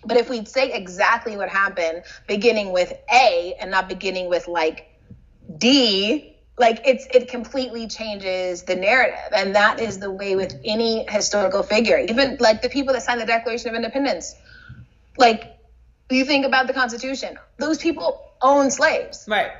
[0.06, 4.88] But if we say exactly what happened, beginning with A and not beginning with like
[5.58, 11.06] D, like it's it completely changes the narrative and that is the way with any
[11.08, 14.34] historical figure even like the people that signed the declaration of independence
[15.17, 15.60] like,
[16.10, 19.25] you think about the Constitution, those people own slaves.
[19.27, 19.51] Right.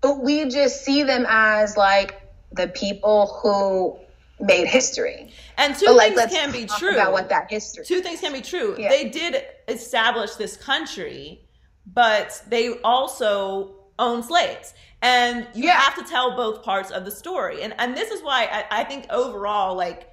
[0.00, 2.20] But we just see them as like
[2.52, 3.98] the people who
[4.44, 5.32] made history.
[5.56, 7.84] And two but, things can be true about what that history.
[7.84, 8.76] Two things can be true.
[8.78, 8.88] Yeah.
[8.88, 11.40] They did establish this country,
[11.86, 14.74] but they also own slaves.
[15.02, 15.80] And you yeah.
[15.80, 17.62] have to tell both parts of the story.
[17.62, 20.10] And and this is why I, I think overall, like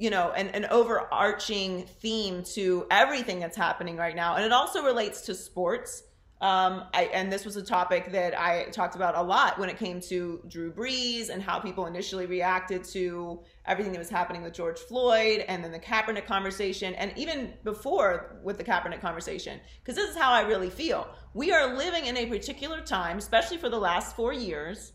[0.00, 4.36] you know an, an overarching theme to everything that's happening right now.
[4.36, 6.02] And it also relates to sports.
[6.40, 9.76] Um, I, and this was a topic that I talked about a lot when it
[9.76, 14.54] came to Drew Brees and how people initially reacted to everything that was happening with
[14.54, 19.96] George Floyd and then the Kaepernick conversation, and even before with the Kaepernick conversation, because
[19.96, 21.06] this is how I really feel.
[21.34, 24.92] We are living in a particular time, especially for the last four years,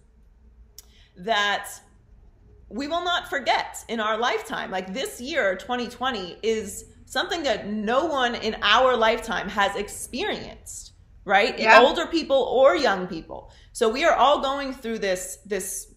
[1.18, 1.70] that
[2.70, 4.72] we will not forget in our lifetime.
[4.72, 11.58] Like this year, 2020, is something that no one in our lifetime has experienced, right?
[11.58, 11.80] Yeah.
[11.82, 13.52] Older people or young people.
[13.72, 15.94] So we are all going through this this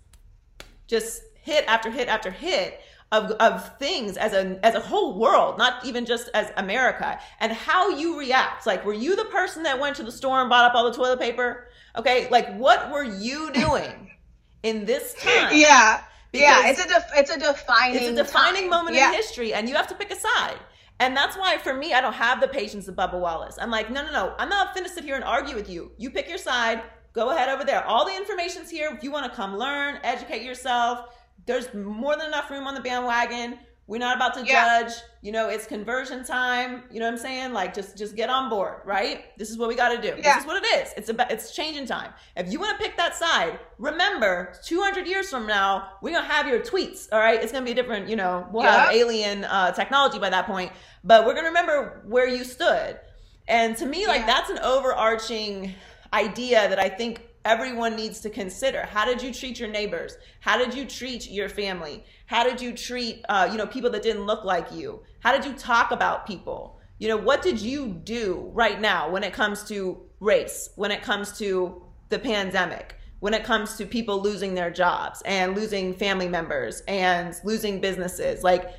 [0.86, 5.56] just hit after hit after hit of, of things as a as a whole world,
[5.56, 8.66] not even just as America, and how you react.
[8.66, 10.96] Like, were you the person that went to the store and bought up all the
[10.96, 11.68] toilet paper?
[11.96, 14.10] Okay, like what were you doing
[14.62, 15.50] in this time?
[15.52, 16.02] Yeah.
[16.32, 18.70] Yeah, it's a def- it's a defining it's a defining time.
[18.70, 19.08] moment yeah.
[19.08, 20.58] in history, and you have to pick a side.
[21.00, 23.56] And that's why, for me, I don't have the patience of Bubba Wallace.
[23.60, 24.34] I'm like, no, no, no.
[24.36, 25.92] I'm not finna sit here and argue with you.
[25.96, 26.82] You pick your side.
[27.12, 27.84] Go ahead over there.
[27.84, 28.90] All the information's here.
[28.92, 31.16] If you want to come learn, educate yourself,
[31.46, 33.58] there's more than enough room on the bandwagon.
[33.88, 34.82] We're not about to Yeah.
[34.82, 34.92] judge.
[35.22, 36.84] You know, it's conversion time.
[36.90, 37.52] You know what I'm saying?
[37.54, 39.36] Like, just just get on board, right?
[39.38, 40.14] This is what we got to do.
[40.16, 40.34] Yeah.
[40.34, 40.92] This is what it is.
[40.96, 42.12] It's about it's changing time.
[42.36, 46.46] If you want to pick that side, remember, 200 years from now, we're gonna have
[46.46, 47.08] your tweets.
[47.10, 48.08] All right, it's gonna be a different.
[48.10, 50.70] You know, we'll have alien uh, technology by that point,
[51.02, 53.00] but we're gonna remember where you stood.
[53.48, 54.26] And to me, like Yeah.
[54.26, 55.74] that's an overarching
[56.12, 58.82] idea that I think everyone needs to consider.
[58.82, 60.18] How did you treat your neighbors?
[60.40, 62.04] How did you treat your family?
[62.28, 65.00] How did you treat, uh, you know, people that didn't look like you?
[65.20, 66.78] How did you talk about people?
[66.98, 70.68] You know, what did you do right now when it comes to race?
[70.76, 72.96] When it comes to the pandemic?
[73.20, 78.44] When it comes to people losing their jobs and losing family members and losing businesses?
[78.44, 78.74] Like,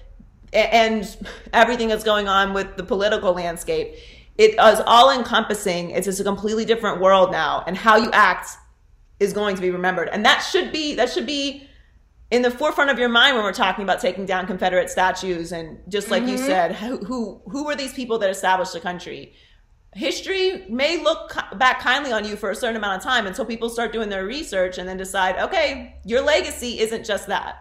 [0.54, 1.18] and
[1.52, 3.96] everything that's going on with the political landscape
[4.38, 8.58] it is all encompassing it's just a completely different world now and how you act
[9.20, 11.69] is going to be remembered and that should be that should be
[12.32, 15.80] in the forefront of your mind when we're talking about taking down confederate statues and
[15.88, 16.46] just like you mm-hmm.
[16.46, 19.34] said who, who who were these people that established the country?
[19.96, 23.70] History may look back kindly on you for a certain amount of time until people
[23.70, 27.56] start doing their research and then decide okay your legacy isn't just that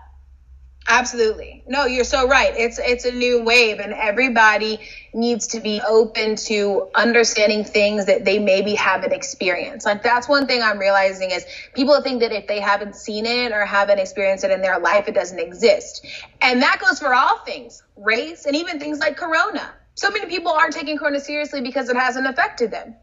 [0.91, 1.63] Absolutely.
[1.69, 2.55] No, you're so right.
[2.57, 4.81] It's it's a new wave and everybody
[5.13, 9.85] needs to be open to understanding things that they maybe haven't experienced.
[9.85, 13.53] Like that's one thing I'm realizing is people think that if they haven't seen it
[13.53, 16.07] or haven't experienced it in their life it doesn't exist.
[16.41, 19.71] And that goes for all things, race and even things like corona.
[19.95, 22.95] So many people aren't taking corona seriously because it hasn't affected them.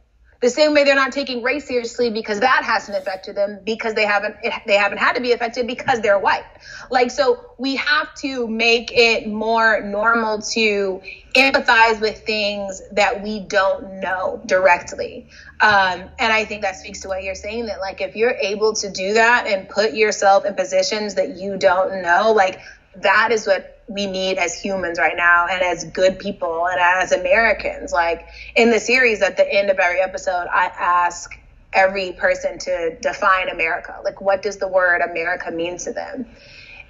[0.45, 4.05] The same way they're not taking race seriously because that hasn't affected them because they
[4.05, 6.45] haven't it, they haven't had to be affected because they're white.
[6.91, 11.01] Like so we have to make it more normal to
[11.33, 15.25] empathize with things that we don't know directly.
[15.61, 18.75] Um, and I think that speaks to what you're saying that like if you're able
[18.75, 22.59] to do that and put yourself in positions that you don't know, like
[22.97, 27.11] that is what we need as humans right now and as good people and as
[27.11, 27.91] Americans.
[27.91, 31.31] Like in the series at the end of every episode, I ask
[31.71, 33.99] every person to define America.
[34.03, 36.25] Like what does the word America mean to them?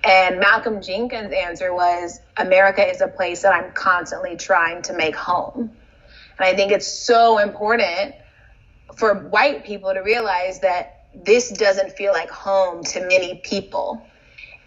[0.06, 5.16] And Malcolm Jenkins' answer was America is a place that I'm constantly trying to make
[5.16, 5.72] home.
[6.38, 8.14] And I think it's so important
[8.96, 14.06] for white people to realize that this doesn't feel like home to many people.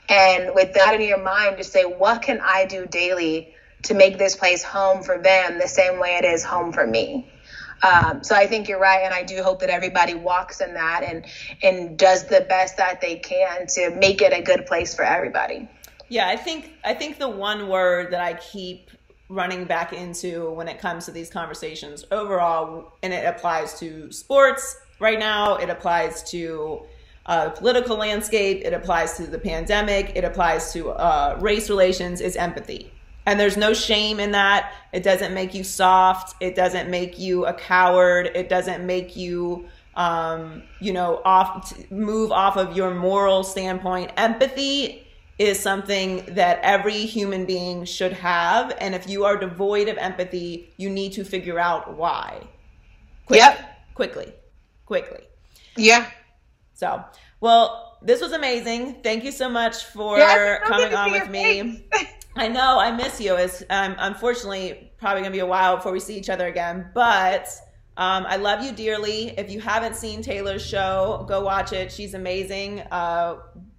[0.09, 4.19] And with that in your mind, just say, what can I do daily to make
[4.19, 7.31] this place home for them the same way it is home for me?
[7.83, 11.05] Um, so I think you're right, and I do hope that everybody walks in that
[11.05, 11.25] and
[11.63, 15.69] and does the best that they can to make it a good place for everybody.
[16.09, 18.91] Yeah, I think I think the one word that I keep
[19.29, 24.77] running back into when it comes to these conversations overall, and it applies to sports
[24.99, 26.83] right now, it applies to
[27.29, 32.35] uh, political landscape, it applies to the pandemic, it applies to uh, race relations, is
[32.35, 32.91] empathy.
[33.27, 34.73] And there's no shame in that.
[34.93, 36.35] It doesn't make you soft.
[36.41, 38.31] It doesn't make you a coward.
[38.35, 39.69] It doesn't make you
[39.99, 44.13] um, you know, off move off of your moral standpoint.
[44.17, 45.05] Empathy
[45.39, 50.73] is something that every human being should have, and if you are devoid of empathy,
[50.77, 52.41] you need to figure out why.
[53.27, 53.95] Quick- Yep.
[53.95, 54.33] quickly,
[54.87, 55.21] quickly.
[55.77, 56.07] Yeah.
[56.79, 57.05] So,
[57.41, 59.03] well, this was amazing.
[59.03, 61.85] Thank you so much for Yes, so coming on with me.
[62.37, 63.35] I know I miss you.
[63.35, 67.49] It's um, unfortunately probably gonna be a while before we see each other again, but
[67.97, 69.31] um, I love you dearly.
[69.37, 71.91] If you haven't seen Taylor's show, go watch it.
[71.91, 72.83] She's amazing.
[72.93, 73.39] Uh,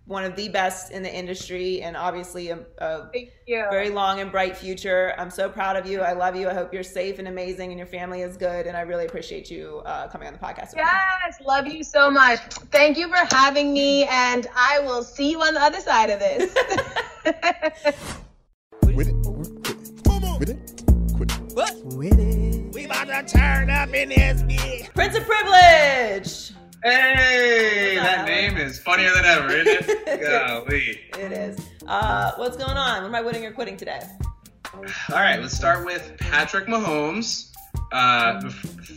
[0.09, 3.63] one of the best in the industry, and obviously a, a Thank you.
[3.69, 5.13] very long and bright future.
[5.19, 6.01] I'm so proud of you.
[6.01, 6.49] I love you.
[6.49, 8.65] I hope you're safe and amazing, and your family is good.
[8.65, 10.69] And I really appreciate you uh, coming on the podcast.
[10.69, 10.81] with me.
[10.81, 12.39] Yes, love you so much.
[12.71, 16.19] Thank you for having me, and I will see you on the other side of
[16.19, 16.55] this.
[18.83, 20.39] With it it?
[20.39, 20.83] With it?
[21.15, 21.39] Quit it.
[21.53, 21.75] What?
[21.85, 22.73] With it.
[22.73, 24.93] We about to turn up in this bitch.
[24.93, 26.51] Prince of Privilege.
[26.83, 30.21] Hey, that name is funnier than ever, isn't it?
[30.21, 31.01] Golly.
[31.21, 31.59] It is.
[31.85, 33.01] Uh, what's going on?
[33.01, 34.01] What am I winning or quitting today?
[34.73, 37.51] All right, let's start with Patrick Mahomes.
[37.91, 38.39] Uh,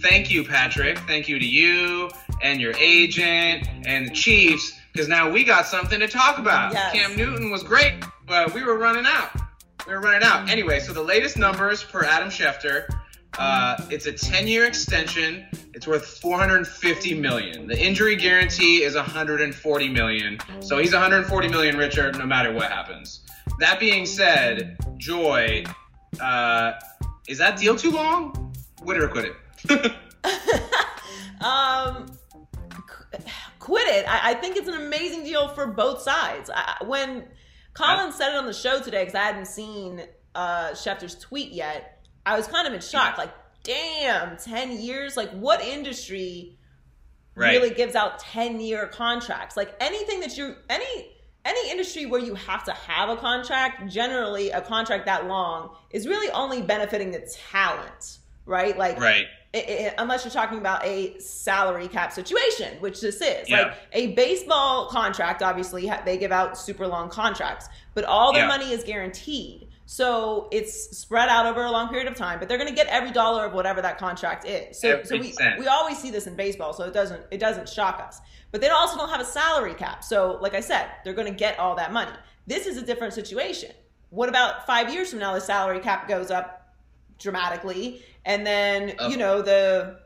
[0.00, 0.96] thank you, Patrick.
[1.00, 2.08] Thank you to you
[2.40, 6.72] and your agent and the Chiefs, because now we got something to talk about.
[6.72, 6.92] Yes.
[6.92, 7.94] Cam Newton was great,
[8.28, 9.30] but we were running out.
[9.88, 10.48] We were running out.
[10.48, 12.86] Anyway, so the latest numbers per Adam Schefter,
[13.38, 15.46] uh, it's a 10-year extension.
[15.74, 17.66] It's worth 450 million.
[17.66, 20.38] The injury guarantee is 140 million.
[20.60, 23.20] So he's 140 million richer no matter what happens.
[23.58, 25.64] That being said, Joy,
[26.20, 26.72] uh,
[27.28, 28.54] is that deal too long?
[28.80, 29.92] Quit it or quit it.
[31.44, 32.06] um,
[32.86, 33.18] qu-
[33.58, 34.06] quit it.
[34.08, 36.50] I, I think it's an amazing deal for both sides.
[36.54, 37.24] I, when
[37.74, 40.02] Colin said it on the show today, because I hadn't seen
[40.34, 41.91] uh, Schefter's tweet yet,
[42.24, 43.18] I was kind of in shock.
[43.18, 45.16] Like, damn, 10 years?
[45.16, 46.58] Like, what industry
[47.34, 47.52] Right.
[47.52, 49.56] really gives out 10 year contracts?
[49.56, 51.10] Like, anything that you, any,
[51.44, 56.06] any industry where you have to have a contract, generally a contract that long is
[56.06, 57.20] really only benefiting the
[57.50, 58.76] talent, right?
[58.78, 59.26] Like, right.
[59.54, 63.48] i- i- unless you're talking about a salary cap situation, which this is.
[63.48, 63.62] Yeah.
[63.62, 68.48] Like a baseball contract, obviously, they give out super long contracts, but all their Yeah.
[68.48, 69.68] money is guaranteed.
[69.92, 72.86] So it's spread out over a long period of time, but they're going to get
[72.86, 74.80] every dollar of whatever that contract is.
[74.80, 75.58] So, so we, cent.
[75.60, 78.18] we always see this in baseball, so it doesn't it doesn't shock us.
[78.52, 80.02] But they also don't have a salary cap.
[80.02, 82.12] So, like I said, they're going to get all that money.
[82.46, 83.70] This is a different situation.
[84.08, 85.34] What about five years from now?
[85.34, 86.74] The salary cap goes up
[87.18, 89.10] dramatically, and then Up.
[89.10, 90.00] you know the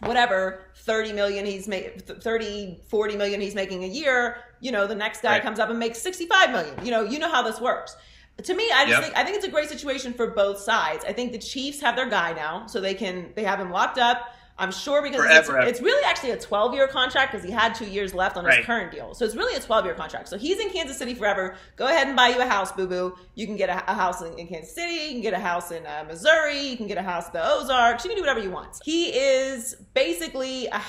[0.00, 4.94] whatever 30 million he's making 30 40 million he's making a year you know the
[4.94, 5.42] next guy Right.
[5.42, 7.96] comes up and makes 65 million you know you know how this works
[8.42, 9.02] to me i just Yep.
[9.02, 11.04] think i think it's a great situation for both sides.
[11.08, 13.98] I think the chiefs have their guy now so they can they have him locked
[13.98, 14.18] up.
[14.58, 15.68] I'm sure because it's, Forever.
[15.68, 18.56] it's really actually a 12 year contract because he had two years left on Right.
[18.58, 19.12] his current deal.
[19.12, 20.28] So it's really a 12 year contract.
[20.28, 21.56] So he's in kansas city forever.
[21.76, 23.14] Go ahead and buy you a house boo boo.
[23.34, 24.94] You can get a, a house in, in kansas city.
[24.94, 26.58] You can get a house in uh, missouri.
[26.58, 28.02] You can get a house in the ozarks.
[28.04, 28.78] You can do whatever you want.
[28.82, 30.80] He is basically uh,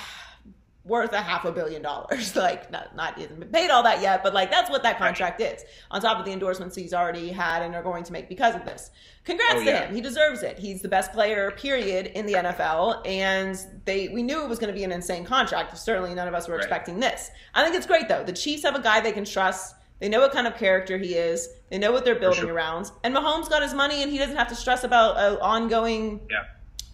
[0.88, 2.36] worth a half a billion dollars.
[2.48, 5.64] Like, not, not he paid all that yet, but like that's what that contract is.
[5.92, 8.64] On top of the endorsements he's already had and are going to make because of
[8.66, 8.92] this.
[9.26, 9.94] Congrats Oh, to him.
[9.96, 10.58] He deserves it.
[10.58, 13.06] He's the best player, period, in the NFL.
[13.06, 15.78] And they we knew it was going to be an insane contract.
[15.78, 16.64] Certainly none of us were Right.
[16.64, 17.30] expecting this.
[17.54, 18.24] I think it's great though.
[18.24, 19.76] The Chiefs have a guy they can trust.
[20.00, 21.50] They know what kind of character he is.
[21.72, 22.54] They know what they're building sure.
[22.54, 22.92] around.
[23.04, 26.44] And Mahomes got his money and he doesn't have to stress about an ongoing Yeah.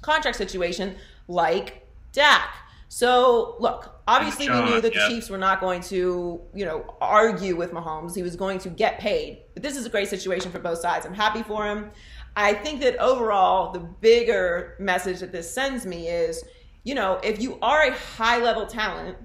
[0.01, 0.95] contract situation
[1.27, 2.49] like Dak.
[2.93, 5.07] So look, obviously we knew that the yeah.
[5.07, 8.13] Chiefs were not going to, you know, argue with Mahomes.
[8.13, 9.41] He was going to get paid.
[9.55, 11.03] But this is a great situation for both sides.
[11.03, 11.89] I'm happy for him.
[12.35, 16.43] I think that overall, the bigger message that this sends me is,
[16.83, 19.17] you know, if you are a high level talent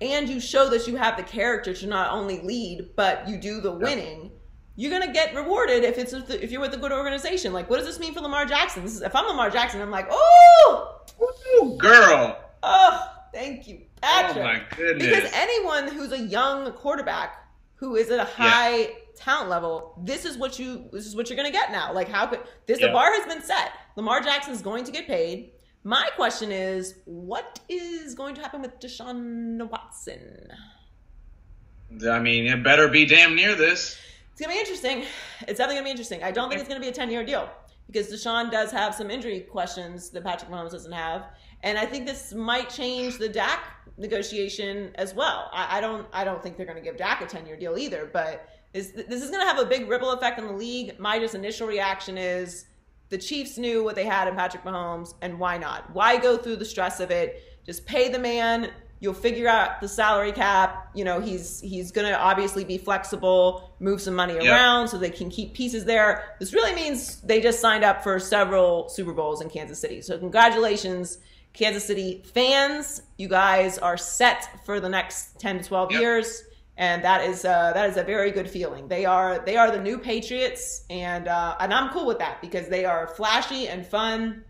[0.00, 3.60] and you show that you have the character to not only lead, but you do
[3.60, 4.30] the winning,
[4.76, 7.52] you're gonna get rewarded if it's with the, if you're with a good organization.
[7.52, 8.82] Like, what does this mean for Lamar Jackson?
[8.82, 12.38] This is, if I'm Lamar Jackson, I'm like, oh, Ooh, girl.
[12.62, 14.36] oh, thank you, Patrick.
[14.38, 15.06] Oh my goodness.
[15.06, 20.36] Because anyone who's a young quarterback who is at a high talent level, this is
[20.36, 21.92] what you this is what you're gonna get now.
[21.92, 22.78] Like, how could this?
[22.80, 23.72] The bar has been set.
[23.96, 25.52] Lamar Jackson is going to get paid.
[25.84, 30.48] My question is, what is going to happen with Deshaun Watson?
[32.10, 33.96] I mean, it better be damn near this.
[34.36, 35.04] It's gonna be interesting.
[35.48, 36.22] It's definitely gonna be interesting.
[36.22, 37.48] I don't think it's gonna be a ten year deal
[37.86, 41.30] because Deshaun does have some injury questions that Patrick Mahomes doesn't have,
[41.62, 43.64] and I think this might change the Dak
[43.96, 45.48] negotiation as well.
[45.54, 46.06] I, I don't.
[46.12, 48.10] I don't think they're gonna give Dak a ten year deal either.
[48.12, 51.00] But this is gonna have a big ripple effect on the league.
[51.00, 52.66] My just initial reaction is
[53.08, 55.94] the Chiefs knew what they had in Patrick Mahomes, and why not?
[55.94, 57.42] Why go through the stress of it?
[57.64, 58.70] Just pay the man.
[58.98, 60.88] You'll figure out the salary cap.
[60.94, 64.50] You know, he's he's gonna obviously be flexible, move some money Yeah.
[64.52, 66.34] around so they can keep pieces there.
[66.40, 70.00] This really means they just signed up for several Super Bowls in Kansas City.
[70.00, 71.18] So congratulations,
[71.52, 73.02] Kansas City fans.
[73.18, 76.00] You guys are set for the next 10 to 12 Yep.
[76.00, 76.42] years.
[76.78, 78.86] And that is uh, that is a very good feeling.
[78.88, 82.68] They are they are the new Patriots, and uh, and I'm cool with that because
[82.68, 84.44] they are flashy and fun.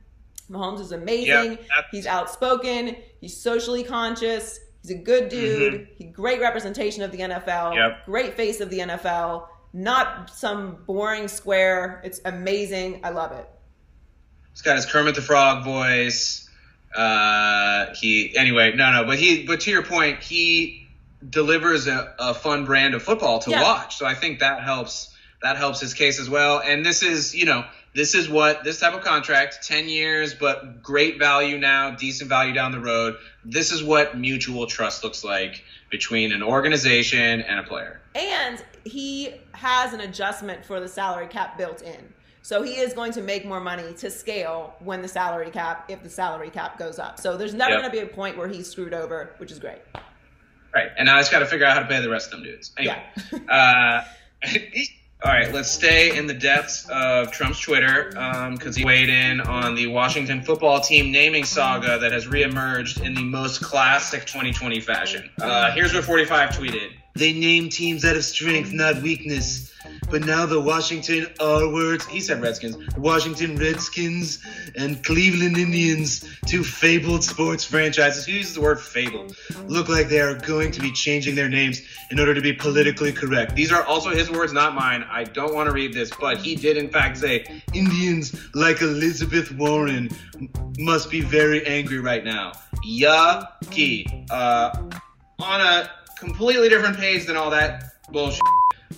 [0.50, 1.58] Mahomes is amazing.
[1.92, 2.96] He's outspoken.
[3.26, 4.60] He's socially conscious.
[4.82, 5.88] He's a good dude.
[5.98, 7.44] He great representation of the NFL.
[7.44, 7.76] Mm-hmm.
[7.76, 8.04] Yep.
[8.06, 9.48] Great face of the NFL.
[9.72, 12.00] Not some boring square.
[12.04, 13.00] It's amazing.
[13.02, 13.48] I love it.
[14.52, 16.48] He's got his Kermit the Frog voice.
[16.94, 20.86] Uh, he anyway, no, no, but he, but to your point, he
[21.28, 23.62] delivers a, a fun brand of football to Yeah.
[23.64, 23.96] watch.
[23.96, 25.12] So I think that helps.
[25.42, 26.62] That helps his case as well.
[26.64, 27.64] And this is, you know,
[27.96, 32.52] this is what this type of contract, ten years, but great value now, decent value
[32.52, 33.16] down the road.
[33.42, 38.02] This is what mutual trust looks like between an organization and a player.
[38.14, 42.12] And he has an adjustment for the salary cap built in.
[42.42, 46.02] So he is going to make more money to scale when the salary cap, if
[46.02, 47.18] the salary cap goes up.
[47.18, 47.80] So there's never Yep.
[47.80, 49.80] going to be a point where he's screwed over, which is great.
[50.74, 50.90] Right.
[50.98, 52.42] And now I just got to figure out how to pay the rest of them
[52.42, 52.72] dudes.
[52.76, 53.02] Anyway.
[53.32, 54.04] Yeah.
[54.42, 54.48] uh,
[55.26, 58.10] All right, let's stay in the depths of Trump's Twitter
[58.52, 63.12] because he weighed in on the Washington football team naming saga that has reemerged in
[63.12, 65.28] the most classic 2020 fashion.
[65.40, 69.72] Uh, here's what 45 tweeted They name teams out of strength, not weakness.
[70.10, 74.44] But now the Washington R words, he said Redskins, Washington Redskins
[74.76, 79.36] and Cleveland Indians, two fabled sports franchises, who uses the word fabled,
[79.66, 83.12] look like they are going to be changing their names in order to be politically
[83.12, 83.56] correct.
[83.56, 85.04] These are also his words, not mine.
[85.10, 89.50] I don't want to read this, but he did in fact say Indians like Elizabeth
[89.52, 90.10] Warren
[90.78, 92.52] must be very angry right now.
[92.86, 94.30] Yucky.
[94.30, 94.70] Uh,
[95.38, 98.40] on a completely different page than all that bullshit.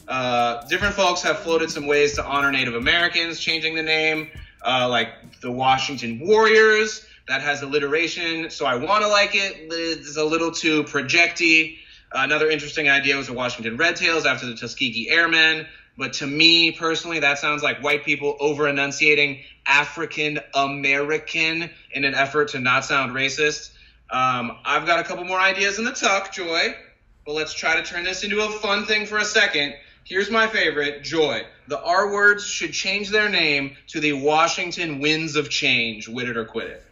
[0.06, 4.28] Uh, different folks have floated some ways to honor Native Americans, changing the name,
[4.64, 7.06] uh, like the Washington Warriors.
[7.26, 9.68] That has alliteration, so I want to like it.
[9.70, 11.76] It's a little too projecty.
[12.10, 15.66] another interesting idea was the Washington Red Tails after the Tuskegee Airmen.
[15.98, 22.14] But to me personally, that sounds like white people over enunciating African American in an
[22.14, 23.72] effort to not sound racist.
[24.08, 26.74] Um, I've got a couple more ideas in the tuck, Joy,
[27.28, 29.74] but let's try to turn this into a fun thing for a second.
[30.02, 31.44] Here's my favorite, Joy.
[31.66, 36.08] The R words should change their name to the Washington Winds of Change.
[36.08, 36.86] Wit it or quit it.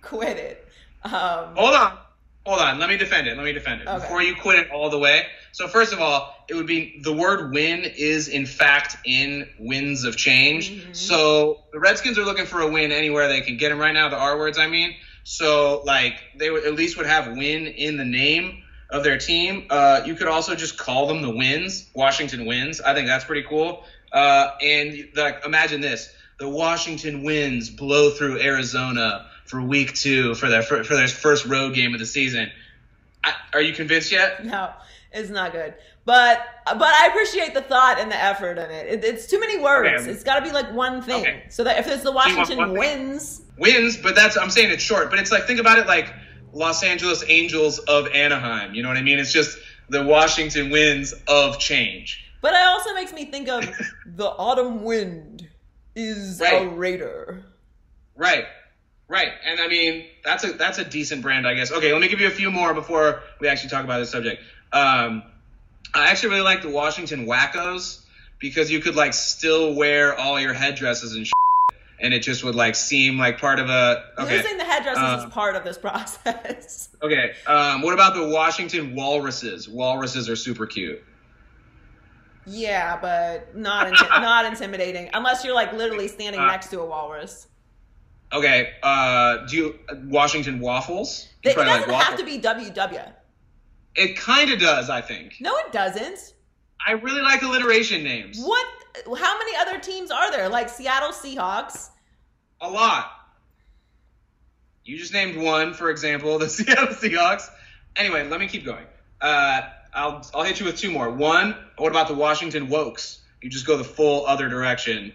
[0.00, 0.66] Quit it.
[1.04, 1.98] Um, Hold on.
[2.46, 2.78] Hold on.
[2.78, 3.36] Let me defend it.
[3.36, 3.86] Let me defend it.
[3.86, 4.00] Okay.
[4.00, 5.26] Before you quit it all the way.
[5.52, 10.04] So, first of all, it would be the word win is, in fact, in winds
[10.04, 10.70] of change.
[10.70, 10.94] Mm-hmm.
[10.94, 14.08] So, the Redskins are looking for a win anywhere they can get them right now,
[14.08, 14.94] the R words, I mean.
[15.24, 19.66] So, like, they would at least would have win in the name of their team.
[19.70, 22.80] Uh, you could also just call them the Wins, Washington Wins.
[22.80, 23.84] I think that's pretty cool.
[24.12, 30.48] Uh, and like, imagine this: the Washington wins blow through Arizona for Week Two for
[30.48, 32.50] their for, for their first road game of the season.
[33.22, 34.44] I, are you convinced yet?
[34.44, 34.70] No,
[35.12, 35.74] it's not good.
[36.10, 38.86] But but I appreciate the thought and the effort in it.
[38.88, 40.02] it it's too many words.
[40.02, 40.10] Okay.
[40.10, 41.20] It's got to be like one thing.
[41.20, 41.44] Okay.
[41.50, 42.78] So that if it's the Washington one thing?
[42.80, 45.08] wins, Wins, but that's I'm saying it's short.
[45.08, 46.12] But it's like think about it like
[46.52, 48.74] Los Angeles Angels of Anaheim.
[48.74, 49.20] You know what I mean?
[49.20, 49.56] It's just
[49.88, 52.24] the Washington Winds of change.
[52.40, 53.64] but it also makes me think of
[54.06, 55.48] the autumn wind
[55.94, 56.76] is a Right.
[56.76, 57.44] raider.
[58.16, 58.46] Right.
[59.06, 59.30] Right.
[59.46, 61.70] And I mean, that's a that's a decent brand, I guess.
[61.70, 64.42] Okay, let me give you a few more before we actually talk about this subject.
[64.72, 65.22] Um,
[65.94, 68.00] I actually really like the Washington Wackos
[68.38, 71.32] because you could like still wear all your headdresses and shit,
[71.98, 74.38] and it just would like seem like part of a okay.
[74.38, 76.88] Losing the headdresses Uh, is part of this process.
[77.02, 77.32] Okay.
[77.46, 79.66] Um, what about the Washington Walruses?
[79.66, 81.02] Walruses are super cute.
[82.46, 86.84] yeah, but not inti- not intimidating unless you're like literally standing Uh, next to a
[86.86, 87.46] walrus.
[88.32, 88.70] Okay.
[88.82, 91.26] Uh, do you Washington Waffles?
[91.42, 93.12] You It doesn't like have to be WW.
[93.96, 95.36] It kind of does, I think.
[95.40, 96.34] No, it doesn't.
[96.86, 98.40] I really like alliteration names.
[98.40, 98.66] What?
[99.04, 100.48] How many other teams are there?
[100.48, 101.90] Like Seattle Seahawks.
[102.60, 103.10] A lot.
[104.84, 107.48] You just named one, for example, the Seattle Seahawks.
[107.96, 108.86] Anyway, let me keep going.
[109.20, 109.62] Uh,
[109.92, 111.10] I'll I'll hit you with two more.
[111.10, 113.18] One, what about the Washington Wokes?
[113.42, 115.12] You just go the full other direction.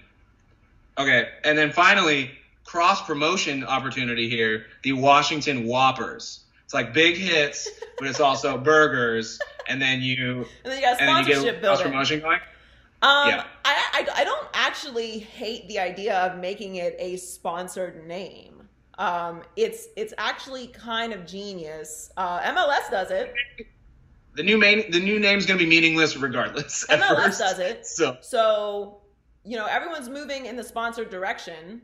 [0.98, 2.32] Okay, and then finally,
[2.64, 4.66] cross promotion opportunity here.
[4.84, 6.45] The Washington Whoppers.
[6.66, 9.40] It's like big hits, but it's also burgers,
[9.70, 11.86] and then you And then you got and then you sponsorship get building.
[11.86, 12.40] promotion going.
[13.02, 13.46] Um, Yeah.
[13.64, 18.68] I, I, I don't actually hate the idea of making it a sponsored name.
[18.98, 22.10] Um, it's it's actually kind of genius.
[22.18, 23.34] Uh, MLS does it.
[24.36, 26.86] The new main the new name's gonna be meaningless regardless.
[26.90, 27.40] MLS first.
[27.40, 27.86] does it.
[27.86, 29.02] So So,
[29.44, 31.82] you know, everyone's moving in the sponsored direction.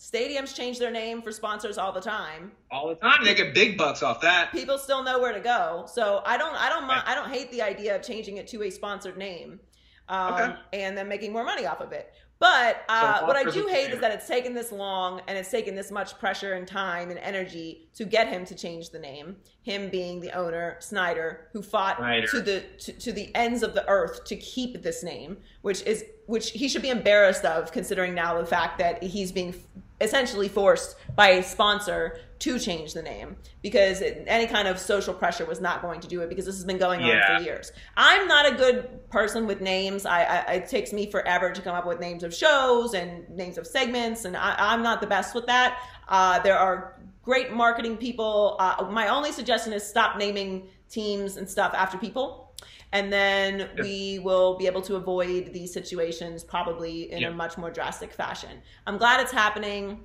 [0.00, 2.52] Stadiums change their name for sponsors all the time.
[2.70, 4.50] all the time they get big bucks off that.
[4.50, 5.84] People still know where to go.
[5.86, 8.62] So I don't, I don't, mind, I don't hate the idea of changing it to
[8.62, 9.60] a sponsored name,
[10.08, 10.54] um, Okay.
[10.72, 12.14] and then making more money off of it.
[12.40, 15.50] But uh, So what I do hate is that it's taken this long and it's
[15.50, 19.36] taken this much pressure and time and energy to get him to change the name.
[19.62, 22.26] Him being the owner, Snyder, who fought Snyder.
[22.28, 26.02] to the to, to the ends of the earth to keep this name, which is
[26.26, 29.54] which he should be embarrassed of, considering now the fact that he's being
[30.00, 35.14] essentially forced by a sponsor to change the name because it, any kind of social
[35.14, 37.70] pressure was not going to do it because this has been going on for years.
[37.96, 40.04] I'm not a good person with names.
[40.06, 43.58] I, I it takes me forever to come up with names of shows and names
[43.58, 45.78] of segments, and I, I'm not the best with that.
[46.08, 48.56] Uh, there are great marketing people.
[48.58, 52.46] Uh, my only suggestion is stop naming teams and stuff after people.
[52.92, 57.28] And then we will be able to avoid these situations probably in Yeah.
[57.28, 58.50] a much more drastic fashion.
[58.86, 60.00] I'm glad it's happening.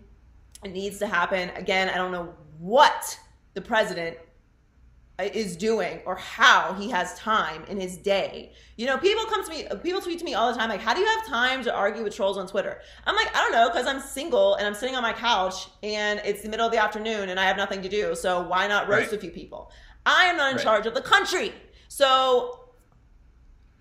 [0.66, 1.51] It needs to happen.
[1.51, 3.20] Again, I don't know what
[3.53, 4.18] the president
[5.20, 8.51] is doing or how he has time in his day.
[8.76, 10.95] You know, people come to me, people tweet to me all the time, like, how
[10.95, 12.82] do you have time to argue with trolls on Twitter?
[13.05, 16.20] I'm like, I don't know, because I'm single and I'm sitting on my couch and
[16.26, 18.16] it's the middle of the afternoon and I have nothing to do.
[18.16, 19.13] So why not roast Right.
[19.13, 19.72] a few people?
[20.05, 20.63] I am not in Right.
[20.63, 21.53] charge of the country.
[21.88, 22.64] So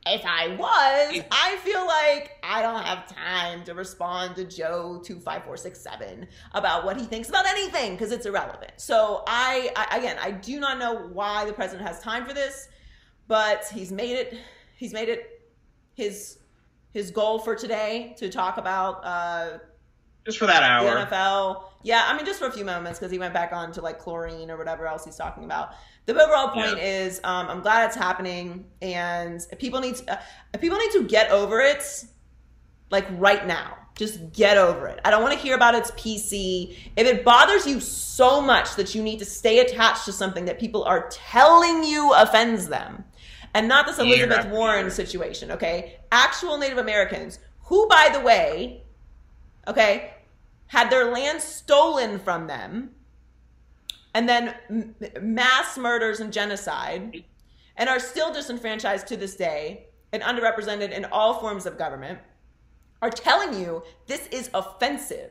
[0.07, 5.19] if I was, I feel like I don't have time to respond to Joe two
[5.19, 8.73] five four six seven about what he thinks about anything because it's irrelevant.
[8.77, 12.69] So I, I again, I do not know why the president has time for this,
[13.29, 14.39] but he's made it.
[14.77, 15.41] He's made it
[15.95, 16.39] his
[16.93, 19.59] his goal for today to talk about uh,
[20.27, 21.07] Just for that hour the.
[21.07, 21.65] NFL.
[21.85, 23.99] Yeah, I mean, just for a few moments because he went back on to like
[23.99, 25.75] chlorine or whatever else he's talking about.
[26.07, 26.83] The overall point Yeah.
[27.05, 31.31] is, um, I'm glad it's happening, and people need to, uh, people need to get
[31.31, 32.05] over it,
[32.91, 33.77] like right now.
[33.97, 34.99] Just get over it.
[35.05, 36.77] I don't want to hear about its PC.
[36.97, 40.59] If it bothers you so much that you need to stay attached to something that
[40.59, 43.05] people are telling you offends them,
[43.53, 46.01] and not this Elizabeth after Warren situation, okay?
[46.11, 48.83] Actual Native Americans, who, by the way,
[49.69, 50.14] okay,
[50.69, 52.91] had their land stolen from them,
[54.15, 57.25] and then m- mass murders and genocide,
[57.77, 62.19] and are still disenfranchised to this day and underrepresented in all forms of government,
[63.03, 65.31] are telling you this is offensive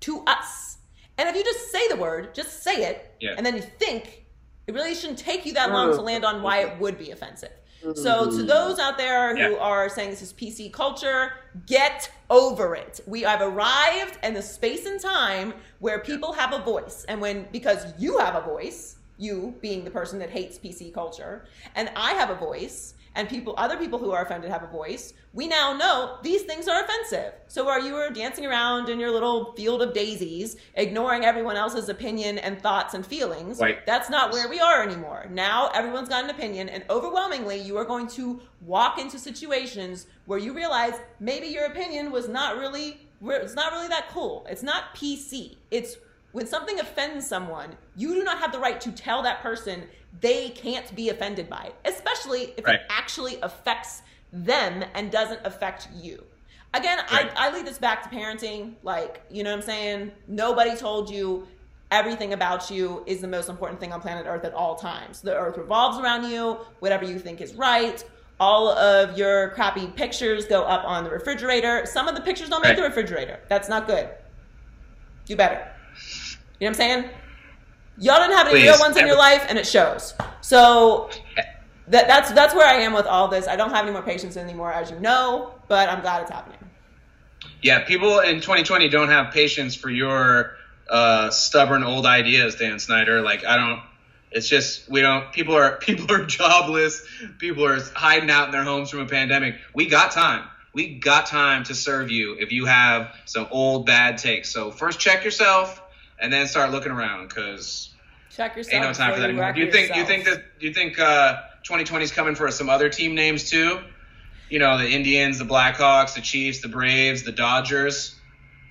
[0.00, 0.78] to us.
[1.18, 3.34] And if you just say the word, just say it, Yeah.
[3.36, 4.24] and then you think,
[4.66, 7.52] it really shouldn't take you that long to land on why it would be offensive.
[7.94, 8.46] So to mm.
[8.46, 9.58] those out there who Yeah.
[9.60, 11.32] are saying this is PC culture,
[11.66, 13.00] get over it.
[13.06, 17.04] We have arrived in the space and time where people have a voice.
[17.08, 21.44] And when because you have a voice, you being the person that hates PC culture,
[21.74, 25.14] and I have a voice, and people other people who are offended have a voice,
[25.32, 27.32] we now know these things are offensive.
[27.46, 31.88] So while you were dancing around in your little field of daisies, ignoring everyone else's
[31.88, 33.84] opinion and thoughts and feelings, Right.
[33.86, 35.26] that's not where we are anymore.
[35.30, 40.38] Now everyone's got an opinion, and overwhelmingly, you are going to walk into situations where
[40.38, 44.46] you realize maybe your opinion was not really, it's not really that cool.
[44.48, 45.56] It's not PC.
[45.70, 45.96] It's
[46.32, 49.84] when something offends someone, you do not have the right to tell that person
[50.20, 52.76] they can't be offended by it, especially if Right.
[52.80, 54.02] it actually affects
[54.32, 56.24] them and doesn't affect you.
[56.72, 57.30] Again, Right.
[57.36, 58.74] I, I lead this back to parenting.
[58.82, 60.12] Like, you know what I'm saying?
[60.26, 61.46] Nobody told you
[61.90, 65.20] everything about you is the most important thing on planet Earth at all times.
[65.20, 68.02] The Earth revolves around you, whatever you think is right.
[68.40, 71.86] All of your crappy pictures go up on the refrigerator.
[71.86, 73.38] Some of the pictures don't make the refrigerator.
[73.48, 74.08] That's not good.
[75.26, 75.54] Do better.
[76.58, 77.10] You know what I'm saying?
[77.98, 78.70] Y'all didn't have any Please.
[78.70, 80.14] real ones in your life, and it shows.
[80.40, 81.10] So
[81.88, 83.46] that, that's that's where I am with all this.
[83.46, 86.58] I don't have any more patience anymore, as you know, but I'm glad it's happening.
[87.62, 90.56] Yeah, people in 2020 don't have patience for your
[90.88, 93.22] uh, stubborn old ideas, Dan Snyder.
[93.22, 93.80] Like I don't.
[94.30, 95.32] It's just we don't.
[95.32, 97.06] People are people are jobless.
[97.38, 99.56] People are hiding out in their homes from a pandemic.
[99.72, 100.48] We got time.
[100.72, 104.50] We got time to serve you if you have some old bad takes.
[104.50, 105.80] So first check yourself,
[106.24, 107.90] and then start looking around because
[108.34, 108.74] Check yourself.
[108.74, 109.52] ain't no time for that you anymore.
[109.52, 109.92] Do you think?
[109.92, 110.42] Do you think that?
[110.58, 113.80] You think uh, 2020 is coming for some other team names too?
[114.48, 118.16] You know, the Indians, the Blackhawks, the Chiefs, the Braves, the Dodgers.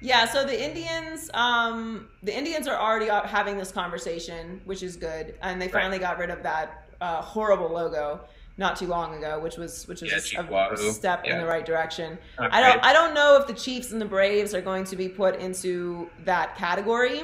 [0.02, 5.36] Yeah, so the Indians, um, the Indians are already having this conversation, which is good,
[5.42, 8.22] and they finally got rid of that uh, horrible logo
[8.58, 11.66] not too long ago, which was which was Yeah, a- a, step in the right
[11.66, 12.18] direction.
[12.40, 12.84] Not I don't.
[12.84, 16.10] I don't know if the Chiefs and the Braves are going to be put into
[16.26, 17.24] that category,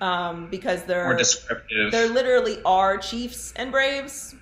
[0.00, 1.90] um, because descriptive.
[1.92, 4.34] there literally are Chiefs and Braves.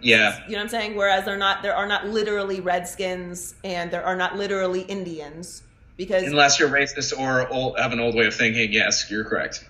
[0.00, 0.96] yeah, You know what I'm saying?
[0.96, 5.62] Whereas they're not there are not literally Redskins and there are not literally Indians
[5.96, 8.72] because unless you're racist or old, have an old way of thinking.
[8.72, 9.68] Yes, you're correct.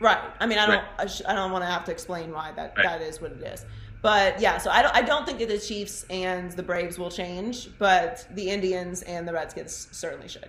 [0.00, 0.18] Right.
[0.38, 0.76] I mean, I don't.
[0.76, 0.84] Right.
[0.98, 2.84] I, sh- I don't want to have to explain why that Right.
[2.86, 3.66] that is what it is.
[4.00, 4.94] But yeah, so I don't.
[4.94, 9.26] I don't think that the Chiefs and the Braves will change, but the Indians and
[9.26, 10.48] the Redskins certainly should.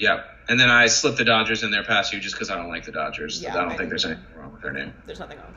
[0.00, 2.70] Yeah, and then I slipped the Dodgers in there past you just because I don't
[2.70, 3.42] like the Dodgers.
[3.42, 4.94] Yeah, I don't I think there's anything wrong with their name.
[5.04, 5.54] There's nothing wrong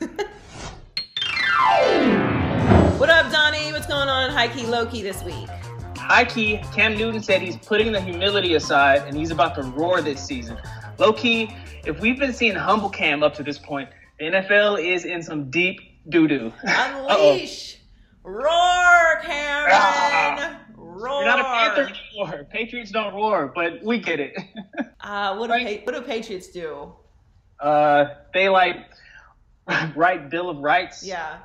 [0.00, 0.26] their name.
[2.98, 3.70] what up, Donnie?
[3.70, 5.48] What's going on in high key, low key this week?
[5.96, 10.02] High key, Cam Newton said he's putting the humility aside and he's about to roar
[10.02, 10.58] this season.
[10.98, 15.04] Low key, if we've been seeing humble Cam up to this point, the NFL is
[15.04, 15.78] in some deep
[16.08, 16.52] doo doo.
[16.64, 17.78] Unleash,
[18.24, 20.60] roar, Karen, Ah.
[20.96, 21.22] roar.
[21.22, 22.46] You're not a Panther anymore.
[22.50, 24.36] Patriots don't roar, but we get it.
[25.00, 25.78] Uh, what do Right.
[25.78, 26.92] pa- what do Patriots do?
[27.60, 28.76] Uh, they like
[29.94, 31.04] write Bill of Rights.
[31.06, 31.38] Yeah,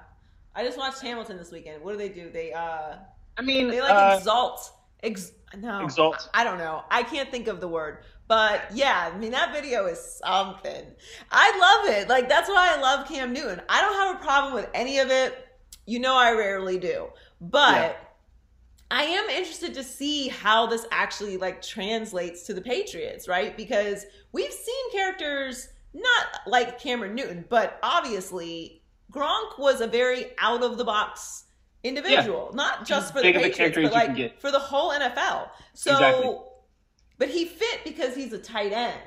[0.56, 1.84] I just watched Hamilton this weekend.
[1.84, 2.32] What do they do?
[2.32, 2.96] They uh.
[3.38, 4.72] I mean, They like uh, exalt.
[5.04, 5.84] Ex- no.
[5.84, 6.28] Exalt.
[6.34, 6.84] I don't know.
[6.90, 8.00] I can't think of the word.
[8.28, 10.86] But yeah, I mean that video is something.
[11.32, 12.10] I love it.
[12.10, 13.62] Like that's why I love Cam Newton.
[13.70, 15.48] I don't have a problem with any of it.
[15.86, 17.08] You know I rarely do.
[17.42, 17.94] But Yeah.
[18.92, 23.56] I am interested to see how this actually like translates to the Patriots, right?
[23.56, 28.82] Because we've seen characters not like Cameron Newton, but obviously
[29.12, 31.46] Gronk was a very out of the box
[31.84, 35.50] individual, not just for the big Patriots, but like for the whole NFL.
[35.74, 36.36] So, Exactly.
[37.18, 39.00] but he fit because he's a tight end.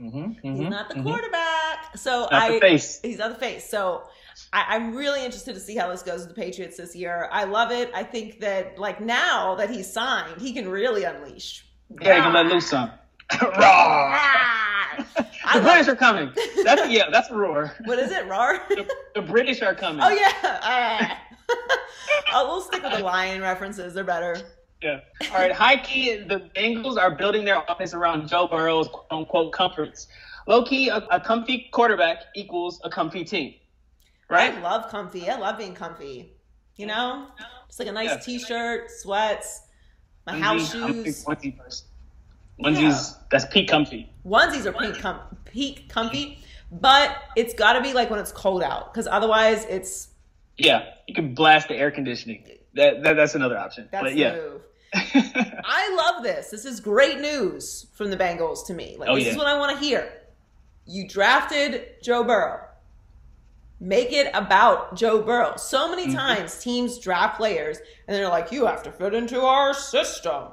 [0.00, 1.96] Mm-hmm, He's not the quarterback.
[1.96, 3.00] So Not I the face.
[3.02, 3.68] he's not the face.
[3.68, 4.04] So
[4.52, 7.28] I, I'm really interested to see how this goes with the Patriots this year.
[7.32, 7.90] I love it.
[7.94, 11.66] I think that like now that he's signed, he can really unleash.
[12.00, 12.90] Yeah, you can let loose some.
[13.42, 14.18] Raw.
[15.54, 16.30] The British are coming.
[16.64, 17.72] That's yeah, that's a roar.
[17.84, 18.62] what is it, Rar?
[18.68, 20.02] The, the British are coming.
[20.02, 20.32] oh yeah.
[20.42, 21.22] Ah.
[22.34, 23.94] oh, we'll stick with the lion references.
[23.94, 24.36] They're better.
[24.82, 25.00] Yeah.
[25.32, 25.52] All right.
[25.52, 30.08] High key, the Bengals are building their offense around Joe Burrow's quote unquote comforts.
[30.46, 33.54] Low key, a, a comfy quarterback equals a comfy team.
[34.28, 34.54] Right?
[34.54, 35.28] I love comfy.
[35.30, 36.32] I love being comfy.
[36.76, 37.26] You know,
[37.66, 38.16] just like a nice Yeah.
[38.18, 39.62] t-shirt, sweats,
[40.26, 41.24] my house Onesie- I'm shoes.
[41.24, 41.84] pick Onesie first.
[42.62, 44.12] Onesies, that's peak comfy.
[44.26, 46.38] onesies are peak, com- peak comfy,
[46.72, 50.08] but it's got to be like when it's cold out because otherwise it's
[50.56, 52.44] Yeah, you can blast the air conditioning.
[52.74, 53.88] That, that that's another option.
[53.90, 54.34] that's but the yeah.
[54.34, 54.62] move.
[54.94, 56.50] I love this.
[56.50, 58.96] This is great news from the Bengals to me.
[58.98, 60.12] Like Oh, this is what I want to hear.
[60.86, 62.64] You drafted Joe Burrow.
[63.80, 65.56] Make it about Joe Burrow.
[65.56, 65.96] So Mm-hmm.
[65.96, 70.48] many times teams draft players and they're like, "You have to fit into our system."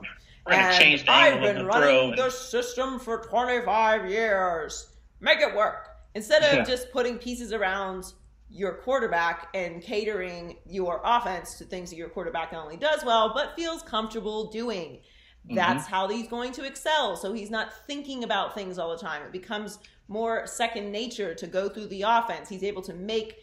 [0.47, 4.93] And change the I've been running and- the system for 25 years.
[5.19, 5.89] Make it work.
[6.13, 6.63] Instead of Yeah.
[6.63, 8.13] just putting pieces around
[8.51, 13.33] your quarterback and catering your offense to things that your quarterback not only does well,
[13.33, 14.99] but feels comfortable doing.
[15.47, 15.55] Mm-hmm.
[15.55, 17.15] That's how he's going to excel.
[17.17, 19.23] So he's not thinking about things all the time.
[19.23, 22.49] It becomes more second nature to go through the offense.
[22.49, 23.37] He's able to make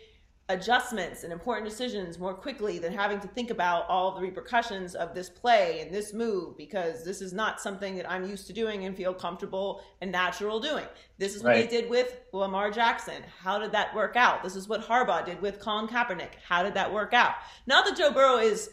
[0.49, 5.15] adjustments and important decisions more quickly than having to think about all the repercussions of
[5.15, 8.85] this play and this move because this is not something that I'm used to doing
[8.85, 10.85] and feel comfortable and natural doing.
[11.17, 11.71] This is what Right.
[11.71, 13.23] they did with Lamar Jackson.
[13.41, 14.43] How did that work out?
[14.43, 16.35] This is what Harbaugh did with Colin Kaepernick.
[16.47, 17.35] How did that work out?
[17.67, 18.69] Not that Joe Burrow is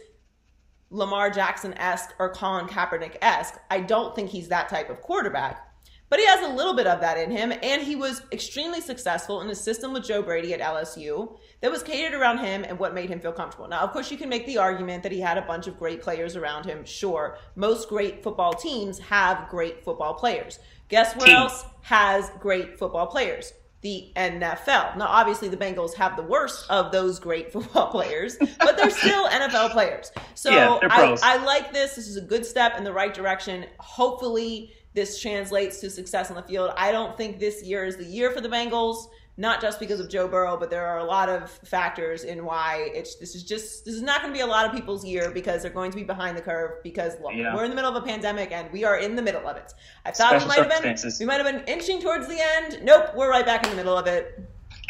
[0.90, 3.60] Lamar Jackson esque or Colin Kaepernick esque.
[3.70, 5.69] I don't think he's that type of quarterback.
[6.10, 9.42] But he has a little bit of that in him, and he was extremely successful
[9.42, 12.96] in a system with Joe Brady at LSU that was catered around him and what
[12.96, 13.68] made him feel comfortable.
[13.68, 16.02] Now, of course, you can make the argument that he had a bunch of great
[16.02, 16.84] players around him.
[16.84, 20.60] Sure, most great football teams have great football players.
[20.90, 21.36] Guess Team.
[21.36, 23.54] else has great football players?
[23.82, 24.98] The NFL.
[24.98, 29.28] Now, obviously, the Bengals have the worst of those great football players, but they're still
[29.30, 30.12] NFL players.
[30.34, 31.18] So Yeah, I.
[31.22, 31.96] I like this.
[31.96, 33.66] This is a good step in the right direction.
[33.80, 36.72] Hopefully, this translates to success on the field.
[36.76, 40.10] I don't think this year is the year for the Bengals, not just because of
[40.10, 43.86] Joe Burrow, but there are a lot of factors in why it's this is just
[43.86, 45.96] this is not going to be a lot of people's year because they're going to
[45.98, 47.56] be behind the curve because look, Yeah.
[47.56, 49.74] we're in the middle of a pandemic and we are in the middle of it.
[50.06, 52.80] I thought we might have been we might have been inching towards the end.
[52.84, 54.42] Nope, we're right back in the middle of it.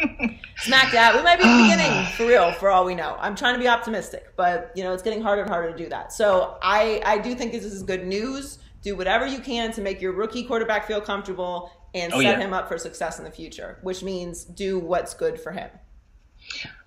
[0.56, 1.14] Smack that.
[1.14, 3.16] We might be beginning for real, for all we know.
[3.20, 5.88] I'm trying to be optimistic, but you know it's getting harder and harder to do
[5.90, 6.12] that.
[6.12, 8.58] So I I do think this is good news.
[8.82, 12.44] Do whatever you can to make your rookie quarterback feel comfortable and Oh, set yeah.
[12.44, 15.68] him up for success in the future, which means do what's good for him.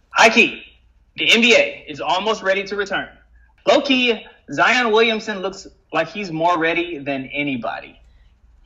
[0.09, 0.63] High key,
[1.17, 3.09] the NBA is almost ready to return.
[3.67, 7.99] Low key, Zion Williamson looks like he's more ready than anybody.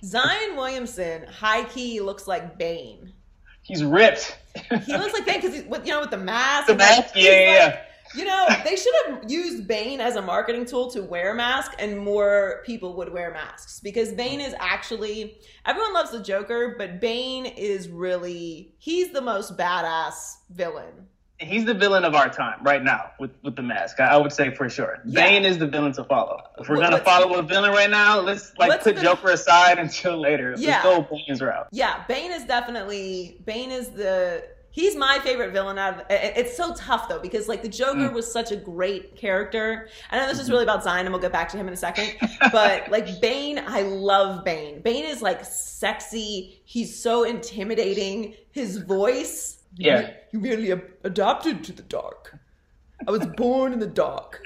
[0.03, 3.13] Zion Williamson, high key, looks like Bane.
[3.63, 4.37] He's ripped.
[4.85, 6.67] He looks like Bane because he's with you know with the mask.
[6.67, 7.15] The and, like, mask?
[7.15, 7.81] Yeah, yeah, like- yeah.
[8.15, 11.73] You know, they should have used Bane as a marketing tool to wear a mask,
[11.79, 16.99] and more people would wear masks because Bane is actually everyone loves the Joker, but
[16.99, 21.07] Bane is really he's the most badass villain.
[21.39, 23.99] He's the villain of our time right now with, with the mask.
[23.99, 24.97] I, I would say for sure.
[25.05, 25.23] Yeah.
[25.23, 26.41] Bane is the villain to follow.
[26.57, 30.19] If we're gonna follow a villain right now, let's like What's put Joker aside until
[30.19, 30.55] later.
[30.57, 30.81] Yeah.
[30.83, 31.67] Let's go Bane's route.
[31.71, 34.47] Yeah, Bane is definitely Bane is the
[34.77, 38.13] he's my favorite villain out of it's so tough though because like the Joker Mm.
[38.13, 39.89] was such a great character.
[40.11, 41.77] I know this is really about Zion and we'll get back to him in a
[41.77, 42.15] second.
[42.51, 44.81] But like Bane, I love Bane.
[44.81, 46.61] Bane is like sexy.
[46.63, 48.35] He's so intimidating.
[48.51, 50.11] His voice Yeah.
[50.31, 52.37] you merely ab- adapted to the dark.
[53.07, 54.41] I was born in the dark.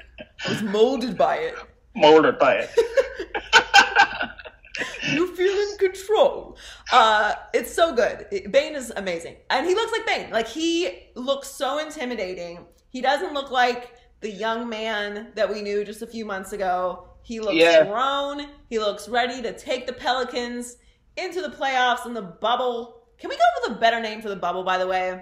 [0.45, 1.55] I was molded by it.
[1.95, 2.69] Molded by it.
[5.13, 6.57] You feel in control.
[6.91, 8.27] Uh, it's so good.
[8.51, 10.29] Bane is amazing, and he looks like Bane.
[10.32, 12.65] Like he looks so intimidating.
[12.89, 17.07] He doesn't look like the young man that we knew just a few months ago.
[17.23, 17.86] He looks Yeah.
[17.86, 18.47] grown.
[18.69, 20.77] He looks ready to take the Pelicans
[21.17, 23.03] into the playoffs and the bubble.
[23.17, 25.21] Can we go with a better name for the bubble, by the way?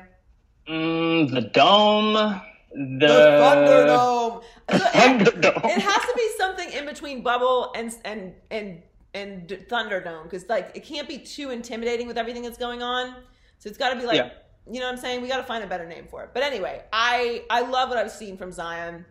[0.68, 2.14] Mm, the dome.
[2.14, 3.08] The, The
[3.42, 4.44] Thunderdome.
[4.70, 5.66] So it, Thunderdome.
[5.66, 8.84] it has to be something in between bubble and and and
[9.14, 13.16] and Thunderdome because like it can't be too intimidating with everything that's going on.
[13.58, 14.30] So it's got to be like Yeah.
[14.70, 15.22] you know what I'm saying.
[15.22, 16.32] We got to find a better name for it.
[16.34, 19.06] But anyway, I I love what I've seen from Zion.